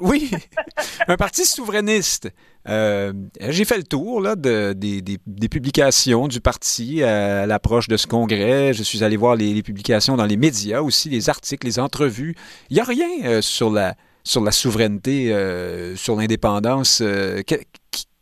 [0.00, 0.30] oui,
[1.08, 2.30] un parti souverainiste.
[2.66, 8.72] J'ai fait le tour là, de, des, publications du parti à, l'approche de ce congrès.
[8.72, 12.34] Je suis allé voir les, les, publications dans les médias aussi, les articles, les entrevues.
[12.70, 13.91] Il n'y a rien sur la
[14.24, 17.00] sur la souveraineté, euh, sur l'indépendance.
[17.02, 17.42] Euh,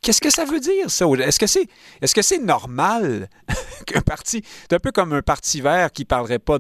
[0.03, 1.07] qu'est-ce que ça veut dire, ça?
[1.07, 1.67] Est-ce que c'est
[2.01, 3.29] est -ce c'est normal
[3.87, 4.43] qu'un parti.
[4.45, 6.59] C'est un peu comme un parti vert qui ne parlerait pas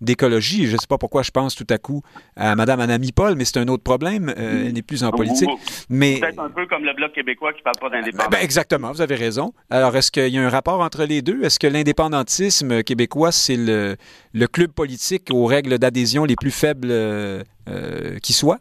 [0.00, 0.66] d'écologie.
[0.66, 2.02] Je ne sais pas pourquoi je pense tout à coup
[2.36, 4.28] à Mme Anami Paul, mais c'est un autre problème.
[4.36, 5.50] Euh, elle n'est plus en politique.
[5.88, 6.20] Mais...
[6.20, 8.30] Peut-être un peu comme le Bloc québécois qui ne parle pas d'indépendance.
[8.30, 9.52] Ben, exactement, vous avez raison.
[9.70, 11.42] Alors, est-ce qu'il y a un rapport entre les deux?
[11.44, 13.96] Est-ce que l'indépendantisme québécois, c'est le,
[14.32, 18.58] le club politique aux règles d'adhésion les plus faibles euh, qui soit?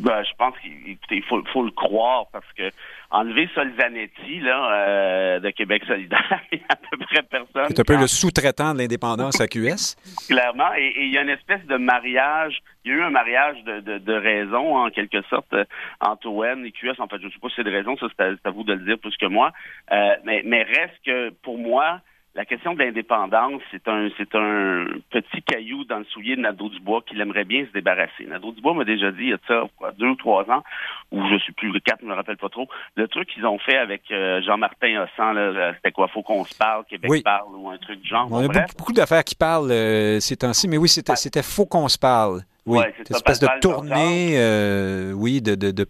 [0.00, 2.70] Ben, je pense qu'il faut, faut, le croire parce que
[3.12, 7.66] enlever Solzanetti là, euh, de Québec solidaire, il y a à peu près personne.
[7.68, 9.96] C'est un peu le sous-traitant de l'indépendance à QS.
[10.28, 13.62] Clairement, et, il y a une espèce de mariage, il y a eu un mariage
[13.64, 15.64] de, de, de raison, en quelque sorte, euh,
[16.00, 16.98] entre ON et QS.
[16.98, 18.72] En fait, je ne sais pas si c'est de raison, ça c'est à, vous de
[18.72, 19.52] le dire plus que moi.
[19.92, 22.00] Euh, mais, mais reste que, pour moi,
[22.34, 26.70] la question de l'indépendance, c'est un, c'est un petit caillou dans le soulier de Nadeau
[26.70, 28.24] Dubois qu'il aimerait bien se débarrasser.
[28.26, 30.62] Nadeau Dubois m'a déjà dit, il y a ça, quoi, deux ou trois ans,
[31.10, 33.58] ou je suis plus, le quatre, je me rappelle pas trop, le truc qu'ils ont
[33.58, 37.68] fait avec euh, Jean-Martin Hossan, là, c'était quoi, faut qu'on se parle, Québec parle, ou
[37.68, 38.28] un truc du genre.
[38.30, 41.88] On a beaucoup, d'affaires qui parlent euh, ces temps-ci, mais oui, c'était, c'était faut qu'on
[41.88, 42.40] se parle.
[42.64, 45.84] Oui, cette espèce de tournée, euh, oui, de, de, de,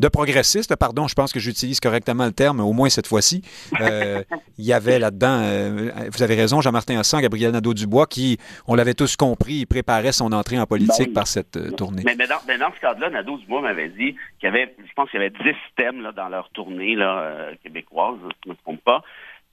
[0.00, 3.42] de, progressiste, pardon, je pense que j'utilise correctement le terme, au moins cette fois-ci.
[3.80, 4.22] Euh,
[4.58, 8.94] il y avait là-dedans, euh, vous avez raison, Jean-Martin Hassan, Gabriel Nadeau-Dubois, qui, on l'avait
[8.94, 12.02] tous compris, il préparait son entrée en politique ben par cette tournée.
[12.04, 12.38] Mais, dans,
[12.72, 16.02] ce cadre-là, Nadeau-Dubois m'avait dit qu'il y avait, je pense qu'il y avait dix thèmes
[16.02, 19.02] là, dans leur tournée là, québécoise, je ne me trompe pas.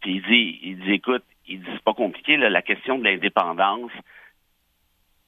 [0.02, 3.04] Puis il dit, il dit, écoute, il dit, c'est pas compliqué, là, la question de
[3.04, 3.92] l'indépendance,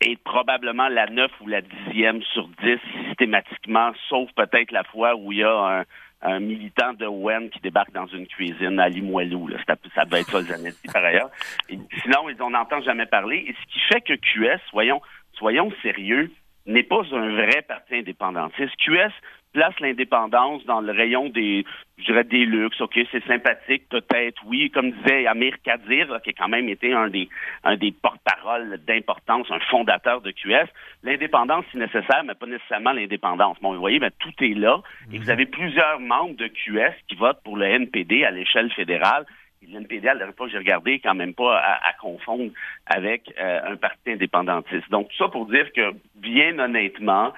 [0.01, 5.31] est probablement la neuf ou la dixième sur dix systématiquement, sauf peut-être la fois où
[5.31, 5.85] il y a
[6.21, 9.49] un, militant de Wen qui débarque dans une cuisine à Limoilou.
[9.67, 11.31] Ça, ça doit être ça, Zanetti, par ailleurs.
[11.67, 13.37] sinon, on n'entend jamais parler.
[13.47, 15.01] Et ce qui fait que QS, voyons,
[15.33, 16.31] soyons sérieux,
[16.67, 18.75] n'est pas un vrai parti indépendantiste.
[18.77, 19.11] QS
[19.53, 21.65] place l'indépendance dans le rayon des,
[21.97, 22.79] je dirais, des luxes.
[22.81, 24.71] OK, c'est sympathique, peut-être, oui.
[24.71, 27.29] Comme disait Amir Kadir, qui a quand même été un des,
[27.63, 30.69] un des porte-paroles d'importance, un fondateur de QS,
[31.03, 33.57] l'indépendance, c'est nécessaire, mais pas nécessairement l'indépendance.
[33.61, 34.81] Bon, vous voyez, mais tout est là.
[35.11, 35.31] Et vous mhm.
[35.31, 39.25] avez plusieurs membres de QS qui votent pour le NPD à l'échelle fédérale.
[39.67, 42.51] Le NPD, à l'époque, j'ai regardé, quand même pas à, confondre
[42.87, 44.89] avec euh, un parti indépendantiste.
[44.89, 47.31] Donc, tout ça pour dire que, bien honnêtement,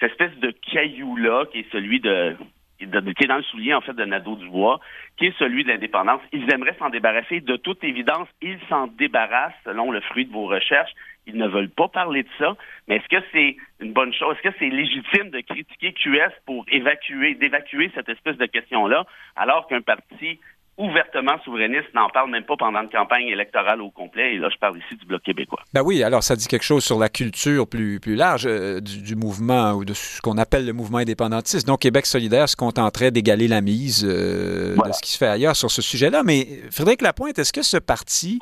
[0.00, 2.36] cette espèce de caillou-là, qui est celui de,
[2.78, 2.84] qui
[3.24, 4.80] est dans le soulier, en fait, de Nadeau-Dubois,
[5.18, 6.22] qui est celui de l'indépendance.
[6.32, 7.40] Ils aimeraient s'en débarrasser.
[7.40, 10.92] De toute évidence, ils s'en débarrassent selon le fruit de vos recherches.
[11.26, 12.56] Ils ne veulent pas parler de ça.
[12.88, 14.34] Mais est-ce que c'est une bonne chose?
[14.36, 19.04] Est-ce que c'est légitime de critiquer QS pour évacuer, d'évacuer cette espèce de question-là,
[19.36, 20.40] alors qu'un parti
[20.80, 24.34] ouvertement souverainiste n'en parle même pas pendant une campagne électorale au complet.
[24.34, 25.60] Et là, je parle ici du Bloc québécois.
[25.74, 29.14] Ben oui, alors ça dit quelque chose sur la culture plus, plus large euh, du,
[29.14, 31.66] mouvement ou de ce qu'on appelle le mouvement indépendantiste.
[31.66, 35.54] Donc, Québec solidaire se contenterait d'égaler la mise euh, de ce qui se fait ailleurs
[35.54, 36.22] sur ce sujet-là.
[36.24, 38.38] Mais Frédéric Lapointe, est-ce que ce parti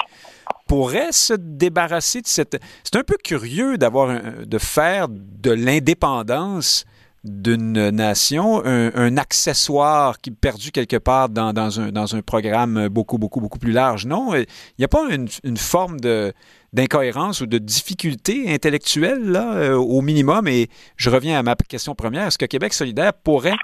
[0.69, 2.59] pourrait se débarrasser de cette...
[2.85, 6.85] C'est un peu curieux d'avoir de faire de l'indépendance
[7.25, 13.19] d'une nation, un, accessoire qui est perdu quelque part dans, un, dans un programme beaucoup,
[13.19, 14.07] beaucoup, beaucoup plus large.
[14.07, 14.47] Non, il
[14.79, 16.33] n'y a pas une, forme de
[16.73, 20.47] d'incohérence ou de difficulté intellectuelle là, euh, au minimum.
[20.49, 22.27] Et je reviens à ma question première.
[22.27, 23.57] Est-ce que Québec solidaire pourrait,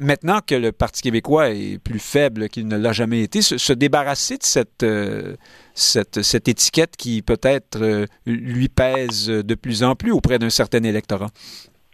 [0.00, 4.38] maintenant que le Parti québécois est plus faible qu'il ne l'a jamais été, se, débarrasser
[4.38, 5.36] de cette, euh,
[5.74, 10.82] cette, cette, étiquette qui peut-être euh, lui pèse de plus en plus auprès d'un certain
[10.82, 11.30] électorat?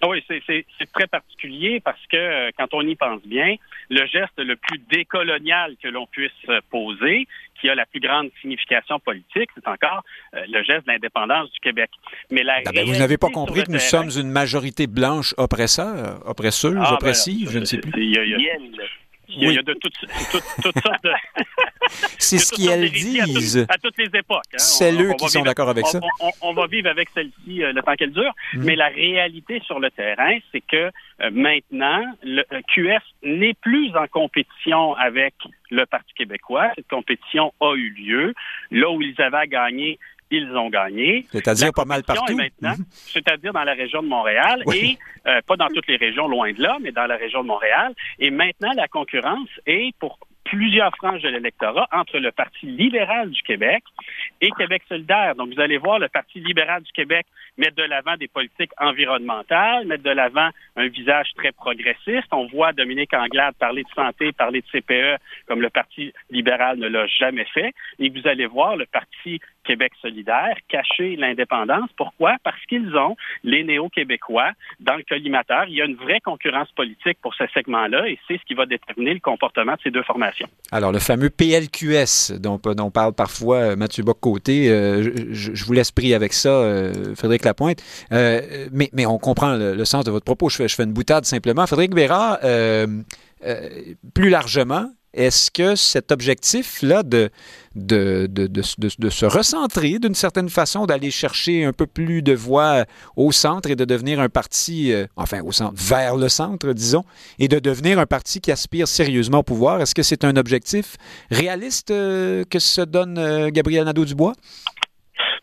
[0.03, 3.57] Ah oui, c'est très particulier parce que euh, quand on y pense bien,
[3.91, 6.31] le geste le plus décolonial que l'on puisse
[6.71, 7.27] poser,
[7.61, 10.03] qui a la plus grande signification politique, c'est encore
[10.35, 11.91] euh, le geste de l'indépendance du Québec.
[12.31, 16.27] Mais la ah ben, vous n'avez pas compris que nous sommes une majorité blanche oppresseur,
[16.27, 17.93] oppresseuse, ah, ben, oppressive, je ne sais plus.
[19.37, 21.11] Il y a, de toutes, sortes de.
[22.19, 23.67] C'est ce qu'elles disent.
[23.69, 24.43] À, toutes les époques.
[24.53, 24.59] Hein.
[24.59, 26.01] C'est eux qui sont d'accord avec ça.
[26.41, 28.33] On, va vivre avec celle-ci euh, le temps qu'elle dure.
[28.55, 28.65] Mm.
[28.65, 30.91] Mais la réalité sur le terrain, c'est que
[31.21, 35.35] euh, maintenant, le euh, QS n'est plus en compétition avec
[35.71, 36.71] le Parti québécois.
[36.77, 38.35] Cette compétition a eu lieu.
[38.71, 39.99] Là où ils avaient gagné
[40.31, 41.27] ils ont gagné.
[41.31, 42.33] C'est-à-dire pas mal partout.
[42.33, 42.77] Mhm.
[42.91, 46.63] c'est-à-dire dans la région de Montréal et euh, pas dans toutes les régions, loin de
[46.63, 47.95] là, mais dans la région de Montréal.
[48.19, 53.41] Et maintenant, la concurrence est pour plusieurs franges de l'électorat entre le Parti libéral du
[53.43, 53.85] Québec
[54.41, 55.35] et Québec solidaire.
[55.37, 59.87] Donc, vous allez voir le Parti libéral du Québec mettre de l'avant des politiques environnementales,
[59.87, 62.27] mettre de l'avant un visage très progressiste.
[62.33, 66.89] On voit Dominique Anglade parler de santé, parler de CPE comme le Parti libéral ne
[66.89, 67.73] l'a jamais fait.
[67.99, 71.91] Et vous allez voir le Parti Québec solidaire cacher l'indépendance.
[71.97, 72.37] Pourquoi?
[72.43, 75.65] Parce qu'ils ont les néo-québécois dans le collimateur.
[75.69, 78.67] Il y a une vraie concurrence politique pour ce segment-là et c'est ce qui va
[78.67, 80.49] déterminer le comportement de ces deux formations.
[80.73, 85.93] Alors, le fameux PLQS dont, dont parle parfois euh, Mathieu Bock-Côté, euh, je, vous laisse
[85.93, 87.83] pris avec ça, euh, Frédéric Lapointe.
[88.11, 90.49] mais, mais on comprend le, sens de votre propos.
[90.49, 91.67] Je fais, je fais une boutade simplement.
[91.67, 92.39] Frédéric Bérard,
[94.15, 97.31] plus largement, est-ce que cet objectif-là de
[97.77, 102.85] de, de, de, se recentrer d'une certaine façon, d'aller chercher un peu plus de voix
[103.17, 107.05] au centre et de devenir un parti, euh, enfin au centre, vers le centre, disons,
[107.39, 109.81] et de devenir un parti qui aspire sérieusement au pouvoir.
[109.81, 110.97] Est-ce que c'est un objectif
[111.31, 114.33] réaliste euh, que se donne euh, Gabriel Nadeau-Dubois?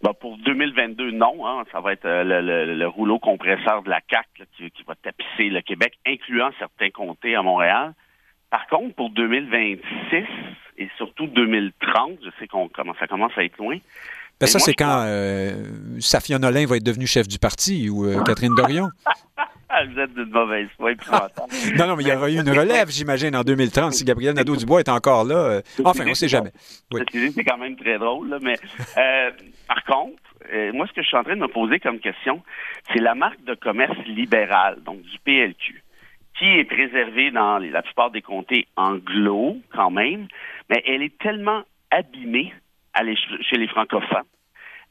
[0.03, 1.47] Ben, pour 2022, non.
[1.47, 1.63] Hein.
[1.71, 4.27] ça va être le, rouleau compresseur de la CAC
[4.57, 7.93] qui, va tapisser le Québec, incluant certains comtés à Montréal.
[8.49, 10.23] Par contre, pour 2026
[10.77, 13.77] et surtout 2030, je sais qu'on commence, ça commence à être loin.
[14.39, 15.51] Ben ça, c'est quand euh,
[15.99, 18.89] Safia Nolin va être devenue chef du parti ou euh, Catherine Dorion.
[19.91, 20.91] Vous êtes d'une mauvaise foi.
[21.77, 24.79] non, non, mais il y aura eu une relève, j'imagine, en 2030, si Gabriel Nadeau-Dubois
[24.79, 25.35] est encore là.
[25.35, 26.51] Euh, enfin, on ne sait jamais.
[27.11, 28.55] C'est quand même très drôle, mais
[28.97, 29.31] euh,
[29.67, 30.21] par contre,
[30.73, 32.41] moi, ce que je suis en train de me poser comme question,
[32.91, 35.83] c'est la marque de commerce libérale, donc du PLQ
[36.37, 40.27] qui est préservée dans la plupart des comtés anglo quand même,
[40.69, 42.53] mais elle est tellement abîmée
[43.41, 44.25] chez les francophones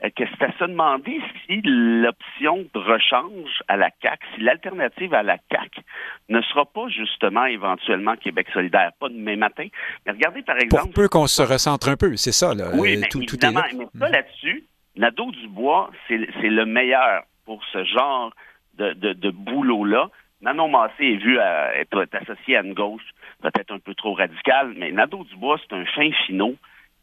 [0.04, 5.14] euh, que c'est à se demander si l'option de rechange à la CAC, si l'alternative
[5.14, 5.80] à la CAC
[6.28, 9.66] ne sera pas justement éventuellement Québec solidaire, pas demain matin.
[10.04, 10.84] Mais regardez par exemple...
[10.84, 12.54] Pour peu qu'on se recentre un peu, c'est ça.
[12.54, 12.70] Là.
[12.74, 13.84] Oui, mais tout, évidemment, est là.
[13.94, 14.64] mais ça là-dessus,
[14.96, 18.32] Nadeau-Dubois, c'est le meilleur pour ce genre
[18.74, 20.10] de, de, de boulot-là.
[20.40, 23.06] Manon Massé est vu à, être associé à une gauche
[23.40, 26.56] peut-être un peu trop radicale, mais Nadeau Dubois, c'est un fin finot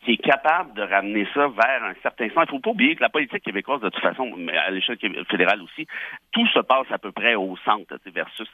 [0.04, 2.36] qui est capable de ramener ça vers un certain sens.
[2.36, 4.98] Il ne faut pas oublier que la politique québécoise, de toute façon, mais à l'échelle
[5.30, 5.88] fédérale aussi,
[6.32, 8.50] tout se passe à peu près au centre versus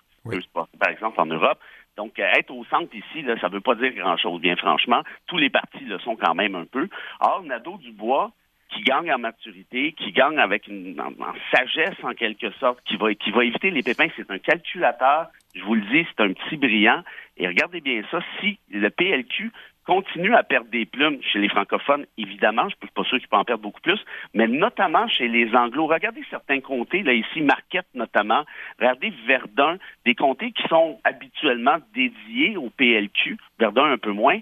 [0.80, 1.59] par exemple en Europe.
[1.97, 5.01] Donc, euh, être au centre ici, là, ça ne veut pas dire grand-chose, bien franchement.
[5.27, 6.88] Tous les partis le sont quand même un peu.
[7.19, 8.32] Or, Nadeau-Dubois,
[8.70, 13.13] qui gagne en maturité, qui gagne avec une en, sagesse en quelque sorte, qui va
[13.13, 14.07] qui va éviter les pépins.
[14.15, 15.28] C'est un calculateur.
[15.55, 17.03] Je vous le dis, c'est un petit brillant.
[17.38, 18.20] Et regardez bien ça.
[18.39, 19.51] Si le PLQ
[19.89, 23.28] continue à perdre des plumes chez les francophones, évidemment, je ne suis pas sûr qu'il
[23.28, 23.99] peut en perdre beaucoup plus,
[24.36, 25.88] mais notamment chez les anglos.
[25.88, 28.43] Regardez certains comtés, là ici, Marquette notamment,
[28.78, 34.39] regardez Verdun, des comtés qui sont habituellement dédiés au PLQ, Verdun un peu moins,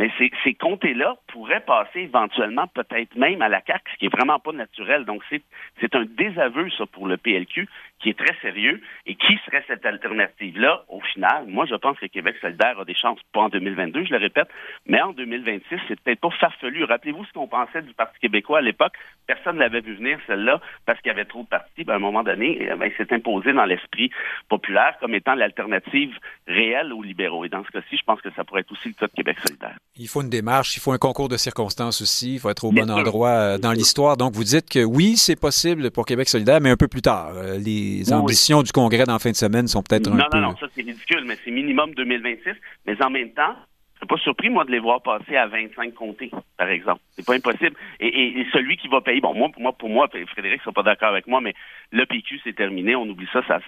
[0.00, 4.16] mais ces, ces comtés-là pourraient passer éventuellement peut-être même à la CAQ, ce qui est
[4.16, 5.04] vraiment pas naturel.
[5.04, 7.68] Donc c'est un désaveu, ça, pour le PLQ,
[8.00, 8.80] qui est très sérieux.
[9.06, 11.44] Et qui serait cette alternative-là, au final?
[11.46, 14.48] Moi, je pense que Québec solidaire a des chances, pas en 2022, je le répète,
[14.86, 16.84] mais en 2026, c'est peut-être pas farfelu.
[16.84, 18.94] Rappelez-vous ce qu'on pensait du Parti québécois à l'époque.
[19.26, 21.84] Personne ne l'avait vu venir, celle-là, parce qu'il y avait trop de partis.
[21.84, 24.10] Ben, à un moment donné, eh ben, il s'est imposé dans l'esprit
[24.48, 27.44] populaire comme étant l'alternative réelle aux libéraux.
[27.44, 29.38] Et dans ce cas-ci, je pense que ça pourrait être aussi le cas de Québec
[29.40, 29.76] solidaire.
[29.96, 32.72] Il faut une démarche, il faut un concours de circonstances aussi, il faut être au
[32.72, 34.16] bon endroit euh, dans l'histoire.
[34.16, 37.32] Donc, vous dites que oui, c'est possible pour Québec solidaire, mais un peu plus tard.
[37.34, 37.58] Euh,
[37.98, 40.38] les ambitions du Congrès dans la fin de semaine sont peut-être un non, peu...
[40.38, 42.52] Non, non, ça c'est ridicule, mais c'est minimum 2026.
[42.86, 43.54] Mais en même temps,
[44.00, 47.02] je suis pas surpris, moi, de les voir passer à 25 comtés, par exemple.
[47.12, 47.76] C'est pas impossible.
[48.00, 51.10] Et, celui qui va payer, bon, moi, pour moi, pour moi Frédéric sera pas d'accord
[51.10, 51.54] avec moi, mais
[51.92, 52.96] le PQ, c'est terminé.
[52.96, 53.42] On oublie ça.
[53.46, 53.60] Ça,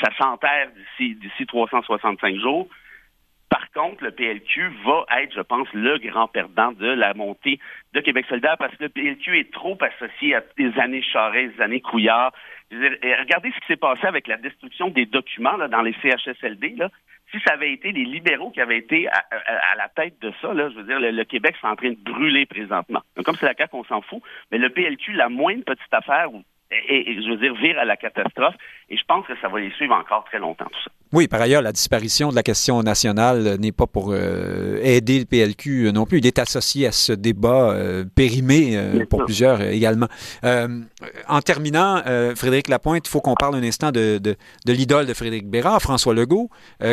[0.00, 0.68] ça s'enterre
[0.98, 2.68] d'ici, d'ici 365 jours.
[3.52, 7.58] Par contre, le PLQ va être, je pense, le grand perdant de la montée
[7.92, 11.62] de Québec solidaire parce que le PLQ est trop associé à des années Charest, des
[11.62, 12.32] années Couillard.
[12.72, 16.74] Regardez ce qui s'est passé avec la destruction des documents dans les CHSLD.
[16.76, 16.90] Là.
[17.30, 19.24] Si ça avait été les libéraux qui avaient été à,
[19.76, 23.00] la tête de ça, je veux dire, le, Québec c'est en train de brûler présentement.
[23.16, 26.28] Donc, comme c'est la cas qu'on s'en fout, mais le PLQ, la moindre petite affaire,
[26.88, 28.54] et, je veux dire, vire à la catastrophe.
[28.88, 30.90] Et je pense que ça va les suivre encore très longtemps, tout ça.
[31.12, 35.24] Oui, par ailleurs, la disparition de la question nationale n'est pas pour euh, aider le
[35.26, 36.18] PLQ non plus.
[36.18, 40.08] Il est associé à ce débat euh, périmé euh, pour plusieurs également.
[40.42, 42.02] en terminant,
[42.34, 45.80] Frédéric Lapointe, il faut qu'on parle un instant de, de, de l'idole de Frédéric Bérard,
[45.80, 46.48] François Legault,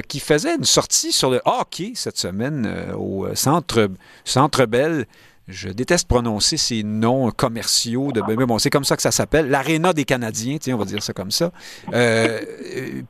[0.08, 3.90] qui faisait une sortie sur le hockey cette semaine au Centre,
[4.24, 5.06] centre Bell
[5.50, 9.50] je déteste prononcer ces noms commerciaux de mais bon c'est comme ça que ça s'appelle
[9.50, 11.52] l'aréna des Canadiens tiens on va dire ça comme ça
[11.94, 12.40] euh,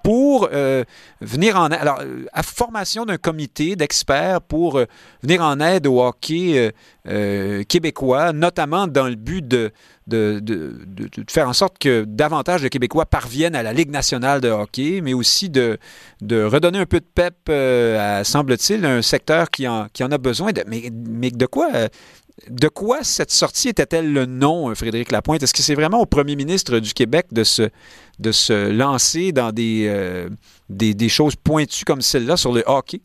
[0.04, 0.84] pour euh,
[1.22, 4.86] venir en aide alors à formation d'un comité d'experts pour euh,
[5.22, 6.74] venir en aide au hockey
[7.68, 9.72] québécois notamment dans le but de
[10.08, 14.50] de, de, faire en sorte que davantage de Québécois parviennent à la Ligue nationale de
[14.50, 15.78] hockey, mais aussi de,
[16.22, 20.18] de redonner un peu de pep à, semble-t-il, un secteur qui en, qui en a
[20.18, 20.52] besoin.
[20.66, 21.70] Mais, mais de quoi
[22.48, 25.44] de quoi cette sortie était-elle le nom, Frédéric Lapointe?
[25.44, 27.70] Est-ce que c'est vraiment au premier ministre du Québec de se,
[28.20, 30.30] de se lancer dans des, euh,
[31.08, 33.02] choses pointues comme celle-là sur le hockey?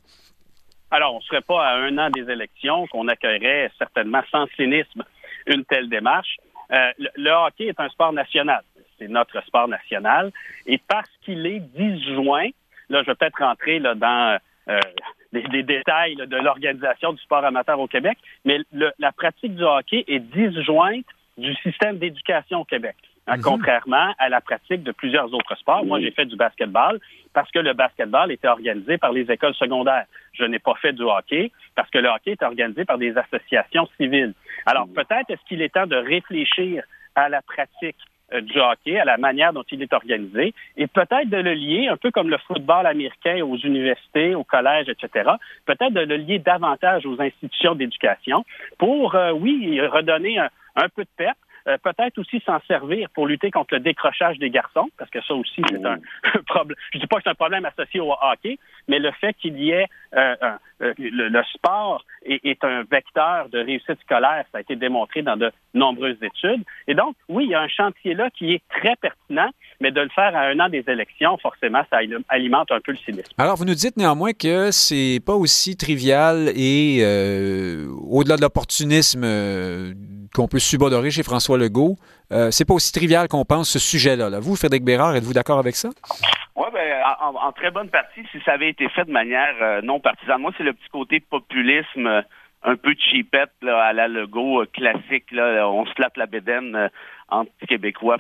[0.91, 5.03] Alors, on ne serait pas à un an des élections qu'on accueillerait certainement sans cynisme
[5.47, 6.37] une telle démarche.
[6.73, 8.63] Euh, le, hockey est un sport national.
[8.99, 10.33] C'est notre sport national.
[10.67, 12.49] Et parce qu'il est disjoint,
[12.89, 14.81] là, je vais peut-être rentrer là, dans euh,
[15.43, 18.59] des, détails de l'organisation du sport amateur au Québec, mais
[18.99, 21.07] la pratique du hockey est disjointe
[21.37, 22.97] du système d'éducation au Québec.
[23.27, 23.43] Hein, mhm.
[23.43, 25.85] Contrairement à la pratique de plusieurs autres sports.
[25.85, 27.01] Moi, j'ai fait du basketball
[27.33, 30.05] parce que le basketball était organisé par les écoles secondaires.
[30.35, 33.89] Je n'ai pas fait du hockey parce que le hockey est organisé par des associations
[33.97, 34.35] civiles.
[34.67, 37.97] Alors, peut-être est-ce qu'il est temps de réfléchir à la pratique
[38.41, 41.97] du hockey, à la manière dont il est organisé, et peut-être de le lier, un
[41.97, 45.31] peu comme le football américain aux universités, aux collèges, etc.,
[45.67, 48.45] peut-être de le lier davantage aux institutions d'éducation
[48.79, 53.27] pour, euh, oui, redonner un, un peu de perte, euh, peut-être aussi s'en servir pour
[53.27, 55.99] lutter contre le décrochage des garçons, parce que ça aussi, c'est un,
[56.47, 56.77] problème.
[56.93, 58.59] Je dis pas que c'est un problème associé au hockey,
[58.89, 60.37] mais le fait qu'il y ait euh,
[60.83, 65.51] euh, le, sport est, un vecteur de réussite scolaire, ça a été démontré dans de
[65.73, 66.65] nombreuses études.
[66.87, 69.51] Et donc, oui, il y a un chantier là qui est très pertinent,
[69.81, 71.99] mais de le faire à un an des élections, forcément, ça
[72.29, 73.33] alimente un peu le cynisme.
[73.39, 77.03] Alors, vous nous dites néanmoins que c'est pas aussi trivial et
[78.11, 79.25] au-delà de l'opportunisme
[80.35, 81.97] qu'on peut subodorer chez François Legault.
[82.33, 84.29] Euh, c'est pas aussi trivial qu'on pense ce sujet-là.
[84.29, 84.41] Là.
[84.41, 85.91] Vous, Frédéric Bérard, êtes-vous d'accord avec ça?
[86.57, 90.01] Oui, ben, en, très bonne partie, si ça avait été fait de manière euh, non
[90.01, 90.41] partisane.
[90.41, 92.23] Moi, c'est le petit côté populisme
[92.67, 95.31] un peu cheapette là, à la logo classique.
[95.31, 96.91] Là, on se la bédaine
[97.29, 98.19] anti-québécois,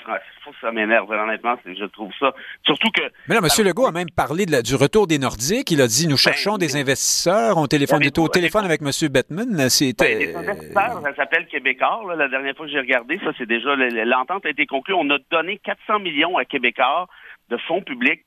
[0.60, 2.32] ça m'énerve, honnêtement, je trouve ça.
[2.64, 3.02] Surtout que.
[3.28, 3.66] Mais là, M.
[3.66, 5.70] Legault a même parlé de du retour des Nordiques.
[5.70, 7.56] Il a dit nous ben cherchons des investisseurs.
[7.56, 8.90] On téléphone, était au téléphone avec M.
[9.10, 9.68] Bettman.
[9.68, 10.04] C'était.
[10.04, 12.14] Ben, des investisseurs, ça s'appelle Québécois.
[12.16, 13.74] la dernière fois que j'ai regardé, ça, c'est déjà.
[13.76, 14.94] L'entente a été conclue.
[14.94, 17.06] On a donné 400 millions à Québécois
[17.50, 18.24] de fonds publics.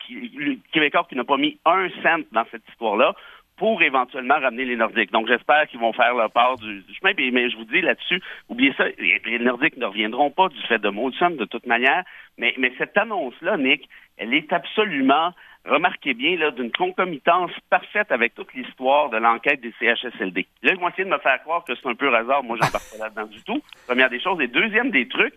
[0.71, 3.15] Québécois qui n'a pas mis un cent dans cette histoire-là
[3.57, 5.11] pour éventuellement ramener les Nordiques.
[5.11, 7.13] Donc, j'espère qu'ils vont faire leur part du, chemin.
[7.31, 10.89] Mais, je vous dis là-dessus, oubliez ça, les Nordiques ne reviendront pas du fait de
[10.89, 12.03] Molson de toute manière.
[12.37, 15.33] Mais, mais cette annonce-là, Nick, elle est absolument,
[15.65, 20.45] remarquez bien, là, d'une concomitance parfaite avec toute l'histoire de l'enquête des CHSLD.
[20.61, 22.43] Là, ils vont essayer de me faire croire que c'est un peu hasard.
[22.43, 23.61] Moi, j'en parle pas là-dedans du tout.
[23.87, 24.39] Première des choses.
[24.39, 25.33] Et deuxième des trucs,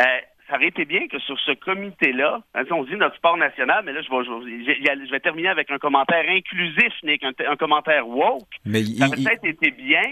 [0.00, 0.02] euh,
[0.48, 3.92] ça aurait été bien que sur ce comité-là, hein, on dit notre sport national, mais
[3.92, 8.42] là, je vais, je vais, terminer avec un commentaire inclusif, Nick, un, commentaire woke.
[8.64, 10.02] Mais ça aurait peut-être été bien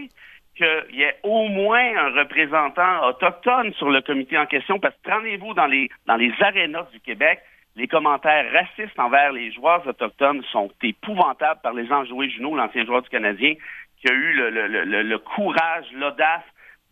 [0.57, 5.11] qu'il y ait au moins un représentant autochtone sur le comité en question, parce que
[5.11, 7.41] prenez-vous dans les, dans les arénas du Québec,
[7.77, 13.03] les commentaires racistes envers les joueurs autochtones sont épouvantables par les enjoués Junot, l'ancien joueur
[13.03, 13.55] du Canadien,
[14.01, 16.43] qui a eu le, le, le courage, l'audace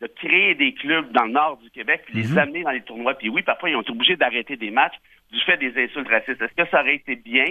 [0.00, 2.38] de créer des clubs dans le nord du Québec, puis les mhm.
[2.38, 3.14] amener dans les tournois.
[3.14, 4.96] Puis oui, parfois, ils ont été obligés d'arrêter des matchs
[5.30, 6.40] du fait des insultes racistes.
[6.40, 7.44] Est-ce que ça aurait été bien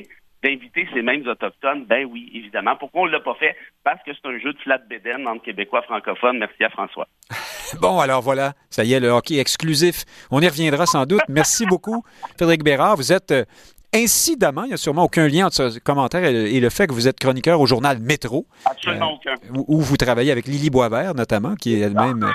[0.44, 1.86] d'inviter ces mêmes autochtones?
[1.86, 2.76] Ben oui, évidemment.
[2.76, 3.56] Pourquoi on ne l'a pas fait?
[3.84, 6.40] Parce que c'est un jeu de flat bédaine entre Québécois francophones.
[6.40, 7.08] Merci à François.
[7.80, 10.04] Bon, alors voilà, ça y est, le hockey exclusif.
[10.32, 11.22] On y reviendra sans doute.
[11.30, 12.04] Merci beaucoup,
[12.36, 12.96] Frédéric Bérard.
[12.96, 13.46] Vous êtes euh,
[13.94, 17.08] Incidemment, il n'y a sûrement aucun lien entre ce commentaire et le, fait que vous
[17.08, 18.46] êtes chroniqueur au journal Métro.
[18.66, 19.34] Absolument aucun.
[19.68, 22.32] Où, vous travaillez avec Lily Boisvert, notamment, qui est elle-même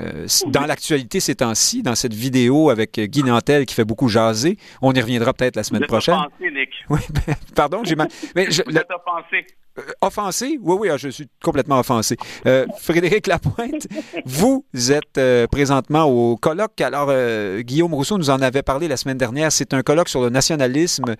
[0.00, 4.58] euh, dans l'actualité ces temps-ci, dans cette vidéo avec Guy Nantel qui fait beaucoup jaser.
[4.82, 6.14] On y reviendra peut-être la semaine prochaine.
[6.14, 6.70] Offensé, Nick.
[6.90, 8.08] Oui, ben, pardon, j'ai mal.
[8.34, 9.46] Mais je, vous êtes offensé.
[9.78, 10.58] Euh, offensé?
[10.60, 12.16] Oui, oui, ah, je suis complètement offensé.
[12.46, 13.86] Euh, Frédéric Lapointe,
[14.24, 16.80] vous êtes euh, présentement au colloque.
[16.80, 17.12] Alors,
[17.60, 19.52] Guillaume Rousseau nous en avait parlé la semaine dernière.
[19.52, 21.16] C'est un colloque sur le nationalisme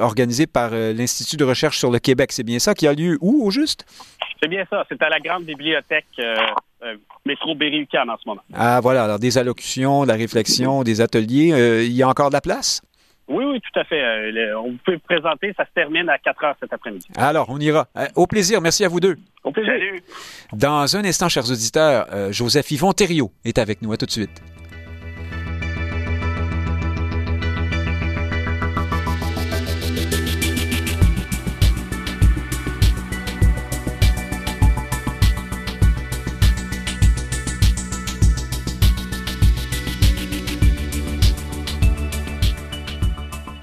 [0.00, 2.32] organisé par l'Institut de recherche sur le Québec.
[2.32, 3.84] C'est bien ça qui a lieu où, au juste?
[4.40, 4.84] C'est bien ça.
[4.88, 6.06] C'est à la grande bibliothèque
[7.24, 8.42] métro berry en ce moment.
[8.54, 9.04] Ah, voilà.
[9.04, 11.84] Alors, des allocutions, de la réflexion, des ateliers.
[11.86, 12.82] il y a encore de la place?
[13.32, 14.02] Oui, oui, tout à fait.
[14.02, 17.06] Euh, on peut présenter, ça se termine à 4 heures cet après-midi.
[17.16, 17.88] Alors, on ira.
[17.96, 18.60] Euh, au plaisir.
[18.60, 19.16] Merci à vous deux.
[19.42, 19.72] Au plaisir.
[20.52, 23.92] Dans un instant, chers auditeurs, euh, Joseph Yvon Thériault est avec nous.
[23.92, 24.42] À tout de suite.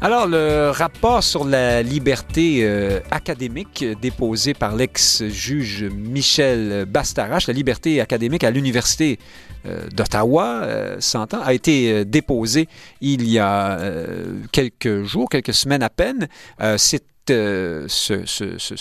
[0.00, 8.00] Alors, le rapport sur la liberté euh, académique déposé par l'ex-juge Michel Bastarache, la liberté
[8.00, 9.18] académique à l'Université
[9.66, 12.68] euh, d'Ottawa, euh, ans, a été déposé
[13.00, 13.76] il y a
[14.52, 16.28] quelques jours, quelques semaines à peine.
[16.76, 17.86] C'est euh,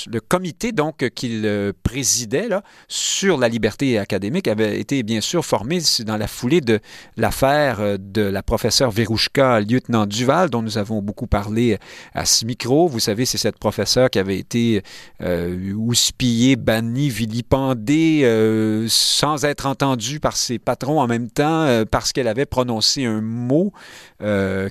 [0.08, 2.50] le comité donc qu'il euh, présidait
[2.88, 6.80] sur la liberté académique avait été bien sûr formé dans la foulée de
[7.16, 11.78] l'affaire euh, de la professeure Verouchka, lieutenant Duval, dont nous avons beaucoup parlé
[12.14, 12.88] à ce micro.
[12.88, 14.82] Vous savez, c'est cette professeure qui avait été
[15.20, 22.46] houspillée, bannie, vilipendée, sans être entendue par ses patrons en même temps, parce qu'elle avait
[22.46, 23.72] prononcé un mot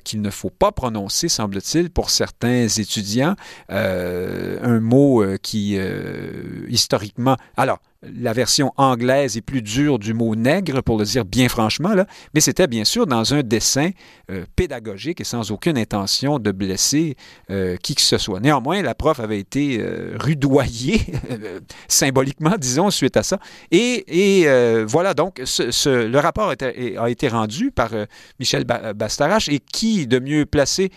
[0.03, 3.35] qu'il ne faut pas prononcer, semble-t-il, pour certains étudiants.
[3.69, 7.37] Euh, un mot euh, qui, euh, historiquement...
[7.57, 7.79] Alors,
[8.15, 12.05] la version anglaise est plus dure du mot nègre, pour le dire bien franchement, là,
[12.33, 13.91] mais c'était bien sûr dans un dessin
[14.29, 17.15] euh, pédagogique et sans aucune intention de blesser
[17.49, 18.39] euh, qui que ce soit.
[18.39, 21.01] Néanmoins, la prof avait été euh, rudoyée,
[21.87, 23.39] symboliquement, disons, suite à ça.
[23.71, 24.45] Et,
[24.87, 27.91] voilà, donc, le rapport a été rendu par
[28.39, 30.91] Michel Bastarache, et qui de mieux placé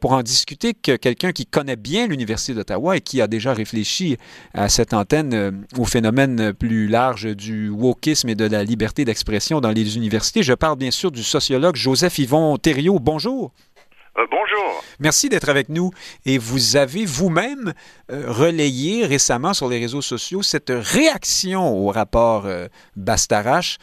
[0.00, 4.16] pour en discuter que quelqu'un qui connaît bien l'Université d'Ottawa et qui a déjà réfléchi
[4.52, 9.70] à cette antenne au phénomène plus large du wokisme et de la liberté d'expression dans
[9.70, 10.42] les universités.
[10.42, 12.98] Je parle bien sûr du sociologue Joseph Yvon Thériault.
[13.00, 13.52] Bonjour.
[14.16, 14.84] Euh, bonjour.
[15.00, 15.90] Merci d'être avec nous.
[16.24, 17.74] Et vous avez vous-même
[18.12, 23.78] euh, relayé récemment sur les réseaux sociaux cette réaction au rapport euh, Bastarache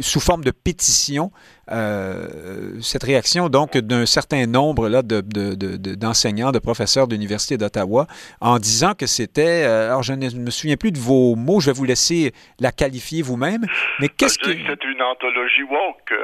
[0.00, 1.30] sous forme de pétition.
[1.68, 8.06] Cette réaction donc d'un certain nombre là, d'enseignants, de, professeurs de l'Université d'Ottawa
[8.40, 11.76] en disant que c'était, alors je ne me souviens plus de vos mots, je vais
[11.76, 13.64] vous laisser la qualifier vous-même,
[14.00, 14.50] mais qu'est-ce que...
[14.50, 16.14] C'est une anthologie woke,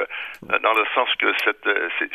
[0.42, 1.32] dans le sens que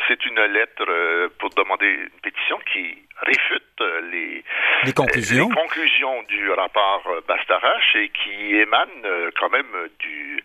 [0.08, 4.44] c'est une lettre euh, pour demander une pétition qui réfute euh, les,
[4.84, 5.48] les, conclusions.
[5.48, 9.66] les conclusions du rapport euh, Bastarache et qui émanent quand même
[9.98, 10.42] du,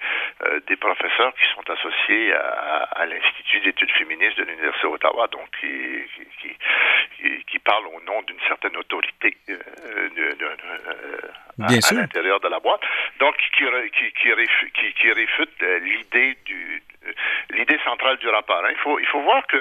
[0.68, 6.04] des professeurs qui sont associés à, à l'Institut d'études féministes de l'Université d'Ottawa, donc qui,
[6.42, 9.58] qui, qui, parlent au nom d'une certaine autorité de,
[10.16, 10.48] de,
[11.64, 12.82] à, l'intérieur de la boîte,
[13.20, 16.82] donc qui, qui, qui, qui réfute l'idée du
[17.50, 18.64] l'idée centrale du rapport.
[18.64, 18.70] Hein.
[18.72, 19.58] Il, faut, il faut voir que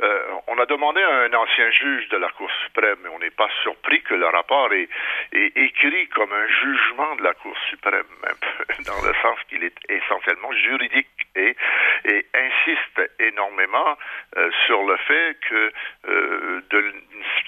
[0.00, 3.30] euh, on a demandé à un ancien juge de la Cour suprême, et on n'est
[3.30, 4.88] pas surpris que le rapport est,
[5.32, 9.64] est, écrit comme un jugement de la Cour suprême, un peu, dans le sens qu'il
[9.64, 11.56] est essentiellement juridique et,
[12.04, 13.96] et insiste énormément
[14.36, 15.72] euh, sur le fait que
[16.08, 16.94] euh, de,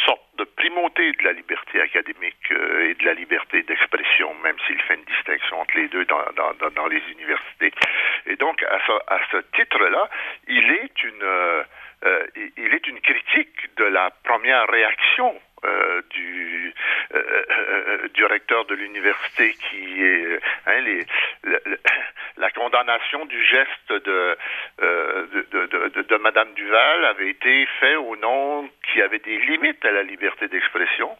[0.04, 4.80] sorte de primauté de la liberté académique euh, et de la liberté d'expression, même s'il
[4.82, 7.72] fait une distinction entre les deux dans, dans, dans les universités.
[8.26, 10.08] Et donc, à ce, à ce titre-là,
[10.48, 11.62] il est une euh,
[12.04, 12.26] euh,
[12.56, 15.34] il est une critique de la première réaction
[15.64, 16.74] euh, du,
[17.14, 21.06] euh, du recteur de l'université qui est hein, les,
[22.36, 24.36] la condamnation du geste de,
[24.78, 29.84] de, de, de, de, Madame Duval avait été fait au nom qui avait des limites
[29.84, 31.16] à la liberté d'expression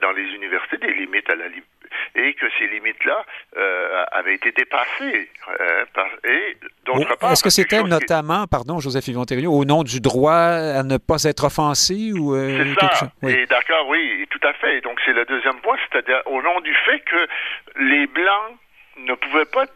[0.00, 1.79] dans les universités, des limites à la liberté
[2.14, 3.24] et que ces limites-là
[3.56, 5.30] euh, avaient été dépassées.
[5.60, 10.00] Euh, par, et d'autre part, est-ce que c'était notamment, pardon, Joseph Yvon au nom du
[10.00, 13.12] droit à ne pas être offensé ou euh, C'est ça.
[13.22, 13.46] Oui.
[13.46, 14.80] d'accord, oui, tout à fait.
[14.80, 17.28] Donc c'est le deuxième point, c'est-à-dire au nom du fait que
[17.76, 18.56] les blancs
[18.98, 19.66] ne pouvaient pas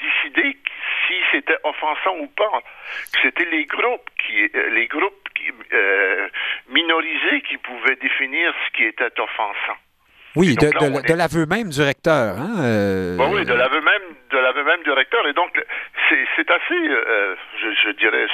[0.00, 0.56] décider
[1.06, 2.62] si c'était offensant ou pas.
[3.22, 6.28] C'était les groupes qui, les groupes qui, euh,
[6.68, 9.78] minorisés qui pouvaient définir ce qui était offensant.
[10.34, 12.38] Oui, de, de, l'aveu même du recteur.
[12.38, 13.16] Hein, euh...
[13.30, 15.26] oui, de l'aveu même, de l'aveu même du recteur.
[15.26, 15.62] Et donc,
[16.08, 18.26] c'est assez, euh, je, je, dirais,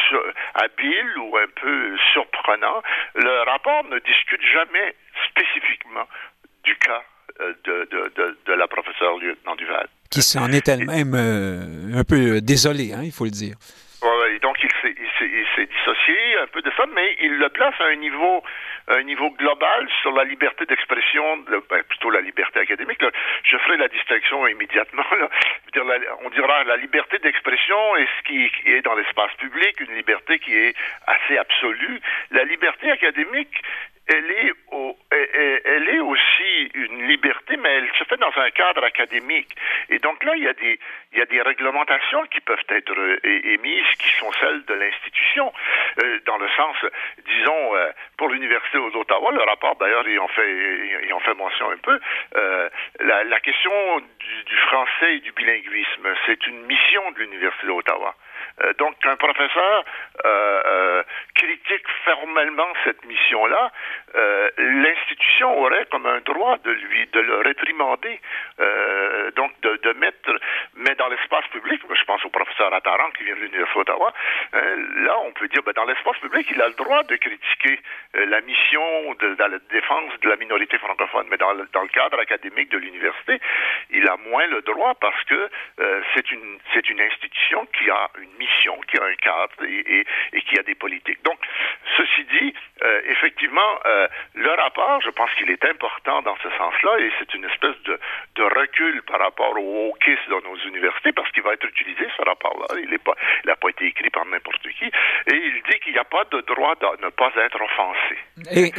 [0.54, 2.82] habile ou un peu surprenant.
[3.14, 4.94] Le rapport ne discute jamais
[5.28, 6.06] spécifiquement
[6.64, 7.02] du cas
[7.40, 9.88] euh, de, de, de, la professeure lieutenant Duval.
[10.10, 13.56] Qui s'en est elle-même euh, un peu désolée, hein, il faut le dire.
[15.38, 18.42] Il s'est dissocié un peu de ça, mais il le place à un niveau
[18.88, 23.02] un niveau global sur la liberté d'expression, ben, plutôt la liberté académique.
[23.44, 25.04] Je ferai la distinction immédiatement.
[26.24, 30.56] on dira la liberté d'expression est ce qui est dans l'espace public, une liberté qui
[30.56, 30.74] est
[31.06, 32.00] assez absolue.
[32.30, 33.62] La liberté académique
[34.08, 38.84] elle est, au, elle est aussi une liberté, mais elle se fait dans un cadre
[38.84, 39.54] académique.
[39.90, 40.78] Et donc là, il y a des,
[41.12, 45.52] il y a des réglementations qui peuvent être euh, émises, qui sont celles de l'institution,
[46.02, 46.76] euh, dans le sens,
[47.26, 50.50] disons, euh, pour l'université d'Ottawa, le rapport d'ailleurs, ils ont fait,
[51.06, 51.98] ils ont fait mention un peu,
[53.00, 58.14] la, la, question du, du français et du bilinguisme, c'est une mission de l'université d'Ottawa.
[58.62, 59.84] Euh, donc, un professeur
[60.24, 61.02] euh, euh,
[61.34, 63.70] critique formellement cette mission-là,
[64.58, 68.20] l'institution aurait comme un droit de lui de le réprimander,
[69.36, 70.32] donc de, de, mettre,
[70.74, 74.12] mais dans l'espace public, je pense au professeur Attaran qui vient de l'Université d'Ottawa,
[74.52, 77.80] là, on peut dire, ben, dans l'espace public, il a le droit de critiquer
[78.14, 82.78] la mission de, la défense de la minorité francophone, mais dans le cadre académique de
[82.78, 83.38] l'université,
[83.90, 85.48] il a moins le droit parce que
[86.14, 88.47] c'est une c'est une institution qui a une mission
[88.90, 91.22] qui a un cadre et, et, qui a des politiques.
[91.24, 91.38] Donc,
[91.96, 96.98] ceci dit, euh, effectivement, euh, le rapport, je pense qu'il est important dans ce sens-là
[97.00, 97.98] et c'est une espèce de,
[98.36, 102.22] de, recul par rapport au wokisme dans nos universités parce qu'il va être utilisé, ce
[102.22, 102.66] rapport-là.
[102.82, 103.14] Il n'a pas,
[103.56, 106.74] pas été écrit par n'importe qui et il dit qu'il n'y a pas de droit
[106.76, 108.16] de ne pas être offensé.
[108.50, 108.72] Et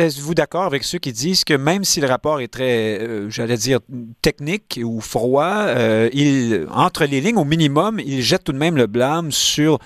[0.00, 3.56] êtes-vous d'accord avec ceux qui disent que même si le rapport est très, euh, j'allais
[3.56, 3.80] dire,
[4.22, 5.66] technique ou froid,
[6.12, 9.78] il, entre les lignes, au minimum, il jette tout de même le blâme sur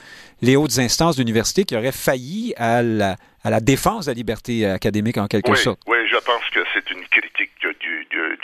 [0.42, 4.66] les hautes instances d'université qui auraient failli à la, à la défense de la liberté
[4.66, 5.80] académique en quelque sorte.
[5.86, 7.50] Oui, je pense que c'est une critique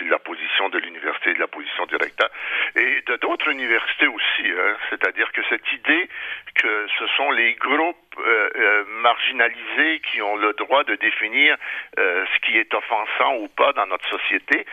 [0.04, 2.30] de la position de l'université, de la position du recteur,
[2.76, 4.46] et de d'autres universités aussi.
[4.46, 4.76] Hein.
[4.88, 6.08] C'est-à-dire que cette idée
[6.54, 11.56] que ce sont les groupes euh, euh, marginalisés qui ont le droit de définir
[11.98, 14.66] euh, ce qui est offensant ou pas dans notre société,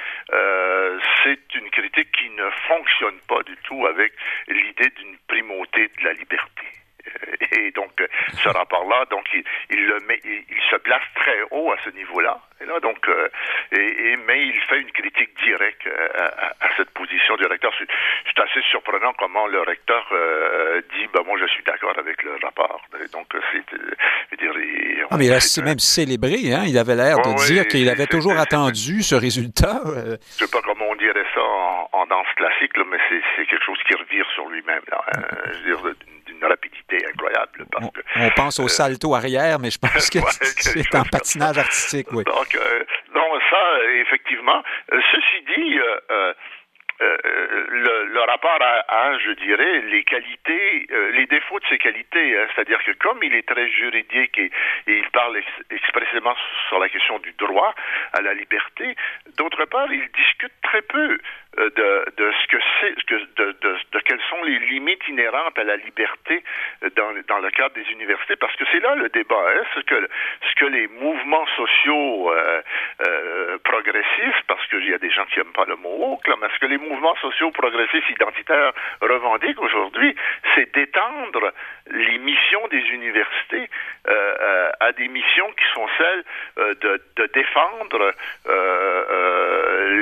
[1.23, 4.13] c'est une critique qui ne fonctionne pas du tout avec
[4.47, 6.63] l'idée d'une primauté de la liberté.
[7.57, 7.91] Et donc,
[8.43, 12.39] ce rapport-là, donc il, il le met, il, se place très haut à ce niveau-là.
[12.61, 13.29] Et là, donc, euh,
[13.71, 16.29] et, mais il fait une critique directe euh,
[16.59, 17.71] à, cette position du recteur.
[17.77, 22.35] C'est assez surprenant comment le recteur euh, dit, bah moi je suis d'accord avec le
[22.41, 22.81] rapport.
[23.13, 24.53] donc, c'est, dire,
[25.09, 26.63] ah, mais il a même célébré, hein.
[26.67, 29.81] Il avait l'air de dire qu'il avait toujours attendu ce résultat.
[29.85, 33.95] Je sais pas comment on dirait ça en, danse classique, mais c'est, quelque chose qui
[33.95, 34.81] revire sur lui-même.
[35.51, 35.95] je veux dire,
[36.25, 37.65] d'une rapidité incroyable.
[38.15, 40.19] on, pense au salto arrière, mais je pense que
[40.59, 42.23] c'est un patinage artistique, oui.
[42.23, 42.83] Donc, euh,
[43.13, 44.63] non, ça, effectivement.
[44.93, 46.33] Euh, ceci dit, euh,
[46.99, 52.37] le, le, rapport a, je dirais, les qualités, les défauts de ses qualités.
[52.37, 52.47] Hein.
[52.55, 54.51] C'est-à-dire que comme il est très juridique et,
[54.87, 56.35] il parle expressément
[56.67, 57.75] sur la question du droit
[58.13, 58.95] à la liberté,
[59.37, 61.19] d'autre part, il discute très peu
[61.57, 65.75] de, de ce que c'est, de, de, de, quelles sont les limites inhérentes à la
[65.77, 66.43] liberté
[66.95, 69.35] dans, dans le cadre des universités, parce que c'est là le débat.
[69.35, 70.09] Hein, ce que
[70.49, 72.61] ce que les mouvements sociaux euh,
[73.07, 76.47] euh, progressistes, parce qu'il y a des gens qui n'aiment pas le mot woke, mais
[76.53, 80.15] ce que les mouvements sociaux progressistes identitaires revendiquent aujourd'hui,
[80.55, 81.51] c'est d'étendre
[81.89, 83.69] les missions des universités
[84.07, 86.23] euh, euh à des missions qui sont celles
[86.59, 88.13] euh, de, de défendre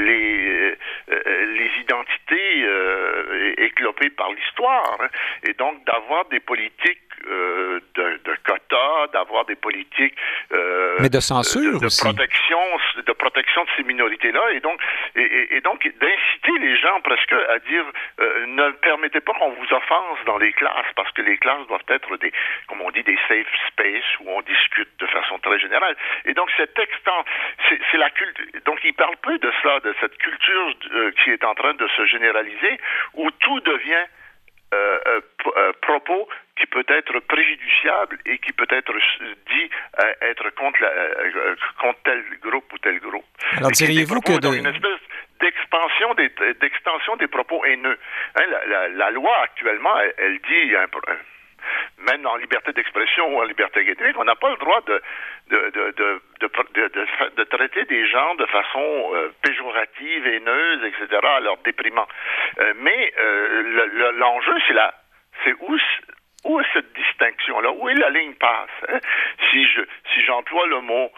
[0.05, 0.75] les
[1.07, 2.65] les identités
[3.75, 5.07] éclopées par l'histoire, hein.
[5.47, 10.15] et donc d'avoir des politiques euh, de, de quotas, d'avoir des politiques
[10.53, 12.59] euh, mais de censure de, protection,
[13.05, 14.79] de protection de ces minorités-là, et donc
[15.15, 17.85] et, et, donc d'inciter les gens presque à dire
[18.19, 21.89] euh, ne permettez pas qu'on vous offense dans les classes, parce que les classes doivent
[21.89, 22.31] être des,
[22.67, 25.95] comme on dit, des safe space où on discute de façon très générale.
[26.25, 27.25] Et donc cet extant,
[27.69, 28.45] c'est la culture.
[28.65, 31.87] Donc il parle peu de ça, de cette culture euh, qui est en train de
[31.87, 32.79] se généraliser,
[33.13, 34.05] où tout devient
[34.75, 35.21] euh, euh,
[35.57, 36.27] euh, propos
[36.57, 39.69] qui peut être préjudiciable et qui peut être dit
[40.21, 40.89] être contre, la,
[41.79, 43.25] contre tel groupe ou tel groupe.
[43.57, 44.57] Alors diriez-vous que de...
[44.57, 45.04] une espèce
[45.39, 46.29] d'expansion des
[46.61, 47.97] d'extension des propos haineux.
[48.35, 50.87] Hein, la, la, loi actuellement, elle, elle dit un,
[51.99, 55.01] même en liberté d'expression ou en liberté académique, on n'a pas le droit de,
[55.49, 56.21] de, de,
[57.35, 62.07] de, traiter des gens de façon euh, péjorative, haineuse, etc., alors déprimant.
[62.59, 64.93] Euh, mais euh, l'enjeu, c'est la,
[65.43, 65.77] c'est où,
[66.43, 67.71] où est cette distinction-là?
[67.71, 68.69] Où est la ligne passe?
[68.89, 68.99] Hein?
[69.49, 69.81] Si je
[70.13, 71.11] si j'emploie le mot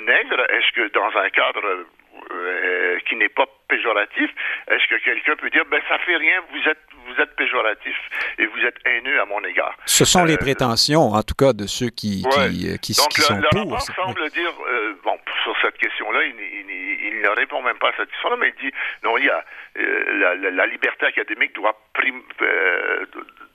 [0.00, 1.86] nègre, est-ce que dans un cadre
[3.08, 4.30] qui n'est pas péjoratif,
[4.68, 7.96] est-ce que quelqu'un peut dire ben ça fait rien, vous êtes vous êtes péjoratif
[8.38, 9.76] et vous êtes haineux à mon égard?
[9.86, 13.20] Ce sont les euh, prétentions, en tout cas, de ceux qui, qui, qui, Donc, qui
[13.20, 13.72] le, sont le pour.
[13.72, 17.88] rapport semble dire, euh, bon, sur cette question-là, il, il, il, ne répond même pas
[17.88, 19.44] à cette question-là, mais il dit, non, il y a,
[19.78, 23.06] euh, la, la, liberté académique doit, prim, euh,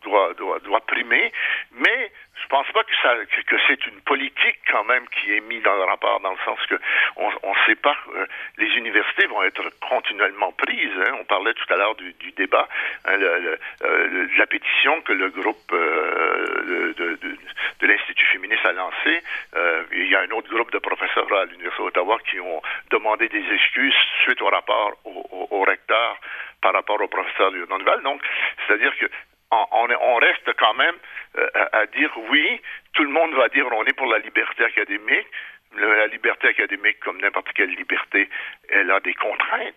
[0.06, 1.32] doit, doit, doit primer,
[1.74, 3.16] mais je pense pas que, ça,
[3.48, 6.60] que, c'est une politique quand même qui est mise dans le rapport, dans le sens
[6.68, 6.76] que
[7.16, 8.26] on ne sait pas, euh,
[8.58, 10.92] les universités vont être continuellement prises.
[11.08, 11.16] Hein.
[11.20, 12.68] On parlait tout à l'heure du, débat,
[13.06, 19.22] hein, le, euh, la pétition que le groupe euh, de, l'Institut féministe a lancée.
[19.92, 23.46] Il y a un autre groupe de professeurs à l'Université d'Ottawa qui ont demandé des
[23.54, 23.94] excuses
[24.24, 26.20] suite au rapport au, au, recteur
[26.62, 28.02] par rapport au professeur du Val.
[28.02, 28.22] Donc,
[28.66, 29.06] c'est-à-dire que
[29.52, 30.96] on, on, reste quand même
[31.38, 32.62] euh, à, dire oui,
[32.94, 35.28] tout le monde va dire on est pour la liberté académique.
[35.78, 38.30] La liberté académique, comme n'importe quelle liberté,
[38.70, 39.76] elle a des contraintes.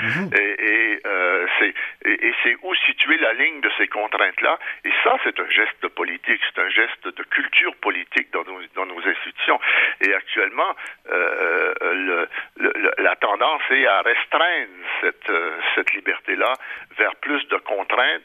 [0.00, 0.30] Mhm.
[0.36, 1.72] et, euh, c'est
[2.04, 4.58] et, où situer la ligne de ces contraintes-là.
[4.84, 8.86] Et ça, c'est un geste politique, c'est un geste de culture politique dans nos, dans
[8.86, 9.60] nos institutions.
[10.00, 10.74] Et actuellement,
[11.08, 15.32] euh, le, le, la tendance est à restreindre cette,
[15.76, 16.54] cette liberté-là
[16.98, 18.24] vers plus de contraintes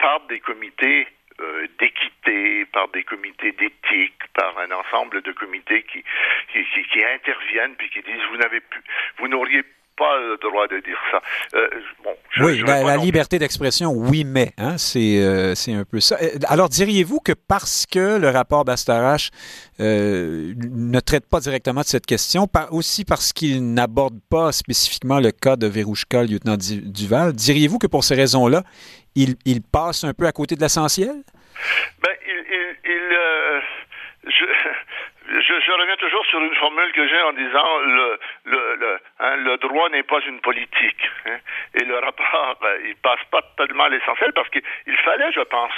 [0.00, 1.06] par des comités
[1.40, 6.02] euh, d'équité, par des comités d'éthique, par un ensemble de comités qui,
[6.52, 8.60] qui, qui, interviennent puis qui disent vous n'avez
[9.18, 9.62] vous n'auriez
[9.96, 11.20] pas le droit de dire ça.
[11.54, 11.68] Euh,
[12.04, 16.16] bon, oui, la, liberté d'expression, oui, mais hein, c'est euh, c'est un peu ça.
[16.22, 19.30] Euh, alors, diriez-vous que parce que le rapport d'Astarache
[19.80, 25.20] euh, ne traite pas directement de cette question, par, aussi parce qu'il n'aborde pas spécifiquement
[25.20, 28.62] le cas de Verouchka, lieutenant Duval, diriez-vous que pour ces raisons-là,
[29.14, 31.14] il, il passe un peu à côté de l'essentiel?
[32.02, 33.18] Ben, il, il, il
[34.24, 34.44] je,
[35.50, 39.36] je, je, reviens toujours sur une formule que j'ai en disant le, le, le, hein,
[39.36, 41.10] le droit n'est pas une politique.
[41.26, 41.38] Hein,
[41.74, 45.72] et le rapport, ben, il passe pas totalement à l'essentiel parce qu'il fallait, je pense,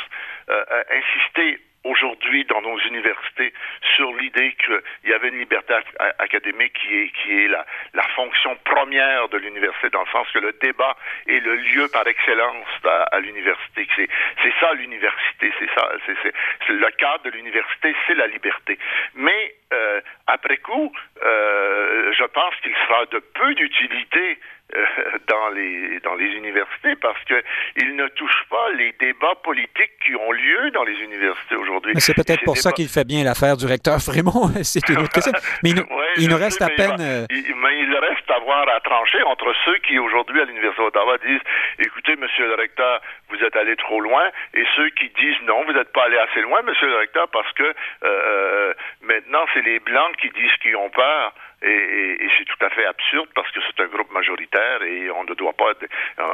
[0.51, 3.53] euh, euh, insister aujourd'hui dans nos universités
[3.97, 5.75] sur l'idée qu'il y avait une liberté
[6.19, 10.39] académique qui est, qui est la, la fonction première de l'université, dans le sens que
[10.39, 10.97] le débat
[11.27, 13.87] est le lieu par excellence à, l'université.
[13.97, 14.09] C'est,
[14.43, 18.79] c'est ça l'université, c'est ça, c'est, c'est, le cadre de l'université, c'est la liberté.
[19.15, 20.93] Mais euh, après coup,
[21.25, 24.39] euh, je pense qu'il sera de peu d'utilité
[24.75, 24.85] euh,
[25.29, 27.43] dans les dans les universités parce que
[27.77, 31.93] il ne touche pas les débats politiques qui ont lieu dans les universités aujourd'hui.
[31.99, 34.49] C'est peut-être pour ça qu'il fait bien l'affaire du recteur Frémont.
[34.63, 35.33] C'est une autre question.
[35.63, 35.71] Mais
[36.17, 37.27] il, nous reste à peine.
[37.31, 41.19] Il, mais il reste à voir à trancher entre ceux qui aujourd'hui à l'université d'Ottawa
[41.19, 41.41] disent
[41.79, 45.73] écoutez, monsieur le recteur, vous êtes allé trop loin, et ceux qui disent non, vous
[45.73, 50.17] n'êtes pas allé assez loin, monsieur le recteur, parce que euh, maintenant c'est les blancs
[50.17, 51.35] qui disent qu'ils ont peur.
[51.65, 55.35] Et, c'est tout à fait absurde parce que c'est un groupe majoritaire et on ne
[55.35, 55.71] doit pas.
[55.71, 56.25] Euh,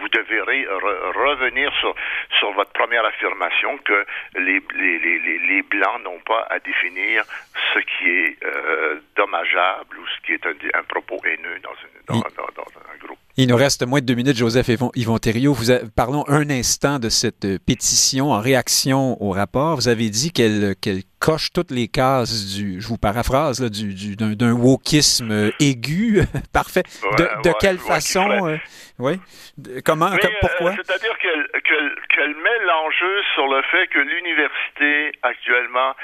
[0.00, 1.94] vous devez revenir sur,
[2.38, 4.04] sur votre première affirmation que
[4.34, 7.24] les, les, les, les blancs n'ont pas à définir
[7.72, 12.04] ce qui est euh, dommageable ou ce qui est un, un propos haineux dans, une,
[12.06, 13.18] dans, dans, dans un groupe.
[13.40, 15.54] Il nous reste moins de deux minutes, Joseph Yvon Thériault.
[15.54, 19.76] Vous parlons un instant de cette euh, pétition en réaction au rapport.
[19.76, 20.74] Vous avez dit qu'elle
[21.18, 26.20] coche toutes les cases du, je vous paraphrase, du, d'un, wokisme euh, aigu.
[26.52, 26.82] Parfait.
[27.16, 28.28] de, quelle façon?
[28.46, 28.58] Euh,
[28.98, 29.18] oui.
[29.86, 30.10] Comment?
[30.42, 30.74] pourquoi?
[30.76, 35.94] c'est-à-dire qu'elle, met l'enjeu sur le fait que l'université, actuellement,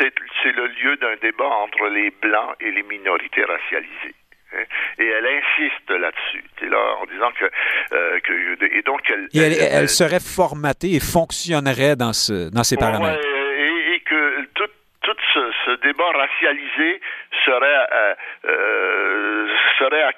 [0.00, 4.16] c'est le lieu d'un débat entre les Blancs et les minorités racialisées.
[4.98, 7.44] Et elle insiste là-dessus, là, en disant que,
[7.92, 8.32] euh, que
[8.76, 13.24] et donc elle, elle, serait formatée et fonctionnerait dans ce dans ces paramètres.
[13.24, 14.68] et, et, que tout,
[15.02, 17.00] tout ce, ce, débat racialisé
[17.44, 18.14] serait euh,
[18.46, 19.48] euh,
[19.78, 20.12] serait à,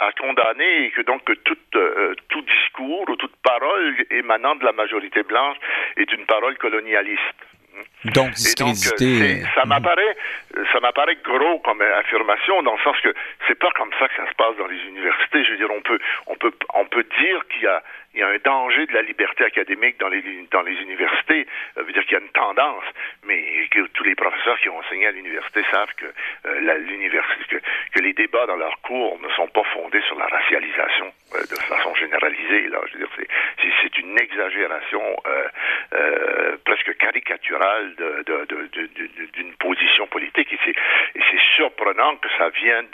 [0.00, 4.64] à, condamner et que donc que tout euh, tout discours ou toute parole émanant de
[4.64, 5.56] la majorité blanche
[5.96, 7.45] est une parole colonialiste.
[8.12, 9.42] Donc, discrédité.
[9.54, 10.16] ça m'apparaît,
[10.72, 13.14] ça m'apparaît gros comme affirmation dans le sens que
[13.46, 15.44] c'est pas comme ça que ça se passe dans les universités.
[15.44, 17.82] Je veux dire, on peut, on peut, on peut dire qu'il y a,
[18.16, 20.22] il y a un danger de la liberté académique dans les,
[20.80, 21.46] universités.
[21.74, 22.84] Ça veut dire qu'il y a une tendance,
[23.26, 26.06] mais que tous les professeurs qui ont enseigné à l'université savent que,
[26.46, 27.60] euh,
[27.92, 31.56] que, les débats dans leurs cours ne sont pas fondés sur la racialisation euh, de
[31.56, 32.68] façon généralisée.
[32.68, 32.78] Là.
[33.82, 35.48] C'est, une exagération euh,
[35.94, 37.94] euh, presque caricaturale
[39.32, 40.52] d'une position politique.
[40.52, 40.74] Et c'est,
[41.56, 42.86] surprenant que ça vienne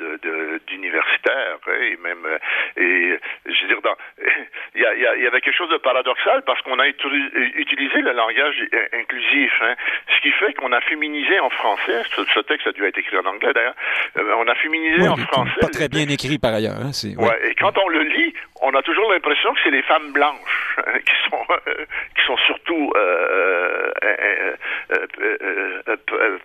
[0.68, 1.58] d'universitaires.
[1.66, 2.38] Hein, et même,
[2.76, 3.96] je veux dire,
[4.76, 8.12] il y a il y avait quelque chose de paradoxal parce qu'on a utilisé le
[8.12, 8.56] langage
[8.92, 9.74] inclusif, hein,
[10.14, 13.26] ce qui fait qu'on a féminisé en français, ce, texte a dû être écrit en
[13.26, 13.74] anglais d'ailleurs,
[14.18, 15.60] euh, on a féminisé en français.
[15.60, 16.76] Pas très bien écrit par ailleurs.
[16.76, 17.50] Hein, ouais.
[17.50, 20.98] et quand on le lit, on a toujours l'impression que c'est les femmes blanches hein,
[20.98, 21.84] qui sont euh,
[22.16, 23.90] qui sont surtout euh,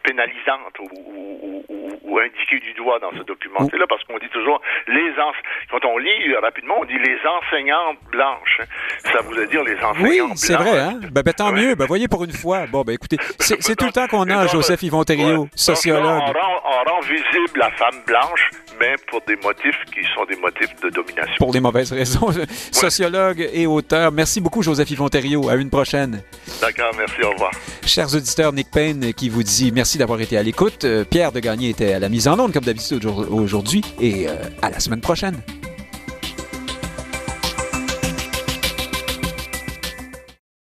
[0.03, 1.63] pénalisantes ou,
[2.03, 3.59] ou, indiquées du doigt dans ce document.
[3.69, 5.07] C'est là parce qu'on dit toujours les
[5.69, 8.56] quand on lit rapidement, on dit les enseignantes blanches.
[9.03, 10.79] Ça voulait dire les enseignants Oui, c'est vrai.
[10.79, 10.99] Hein?
[11.11, 11.75] Ben, ben tant mieux.
[11.75, 12.65] Ben, voyez pour une fois.
[12.67, 16.03] Bon, ben écoutez, c'est tout le temps qu'on a, Joseph Yvon Thériault, sociologue.
[16.05, 18.49] on, rend, visible la femme blanche,
[18.79, 21.35] mais pour des motifs qui sont des motifs de domination.
[21.37, 22.29] Pour des mauvaises raisons.
[22.71, 24.11] Sociologue et auteur.
[24.11, 25.49] Merci beaucoup, Joseph Yvon Thériault.
[25.49, 26.21] À une prochaine.
[26.61, 27.21] D'accord, merci.
[27.23, 27.51] Au revoir.
[27.85, 30.83] Chers auditeurs, Nick Payne qui vous dit merci d'avoir été à l'écoute.
[30.83, 34.33] Euh, Pierre de Gagné était à la mise en onde, comme d'habitude aujourd'hui, et euh,
[34.61, 35.41] à la semaine prochaine.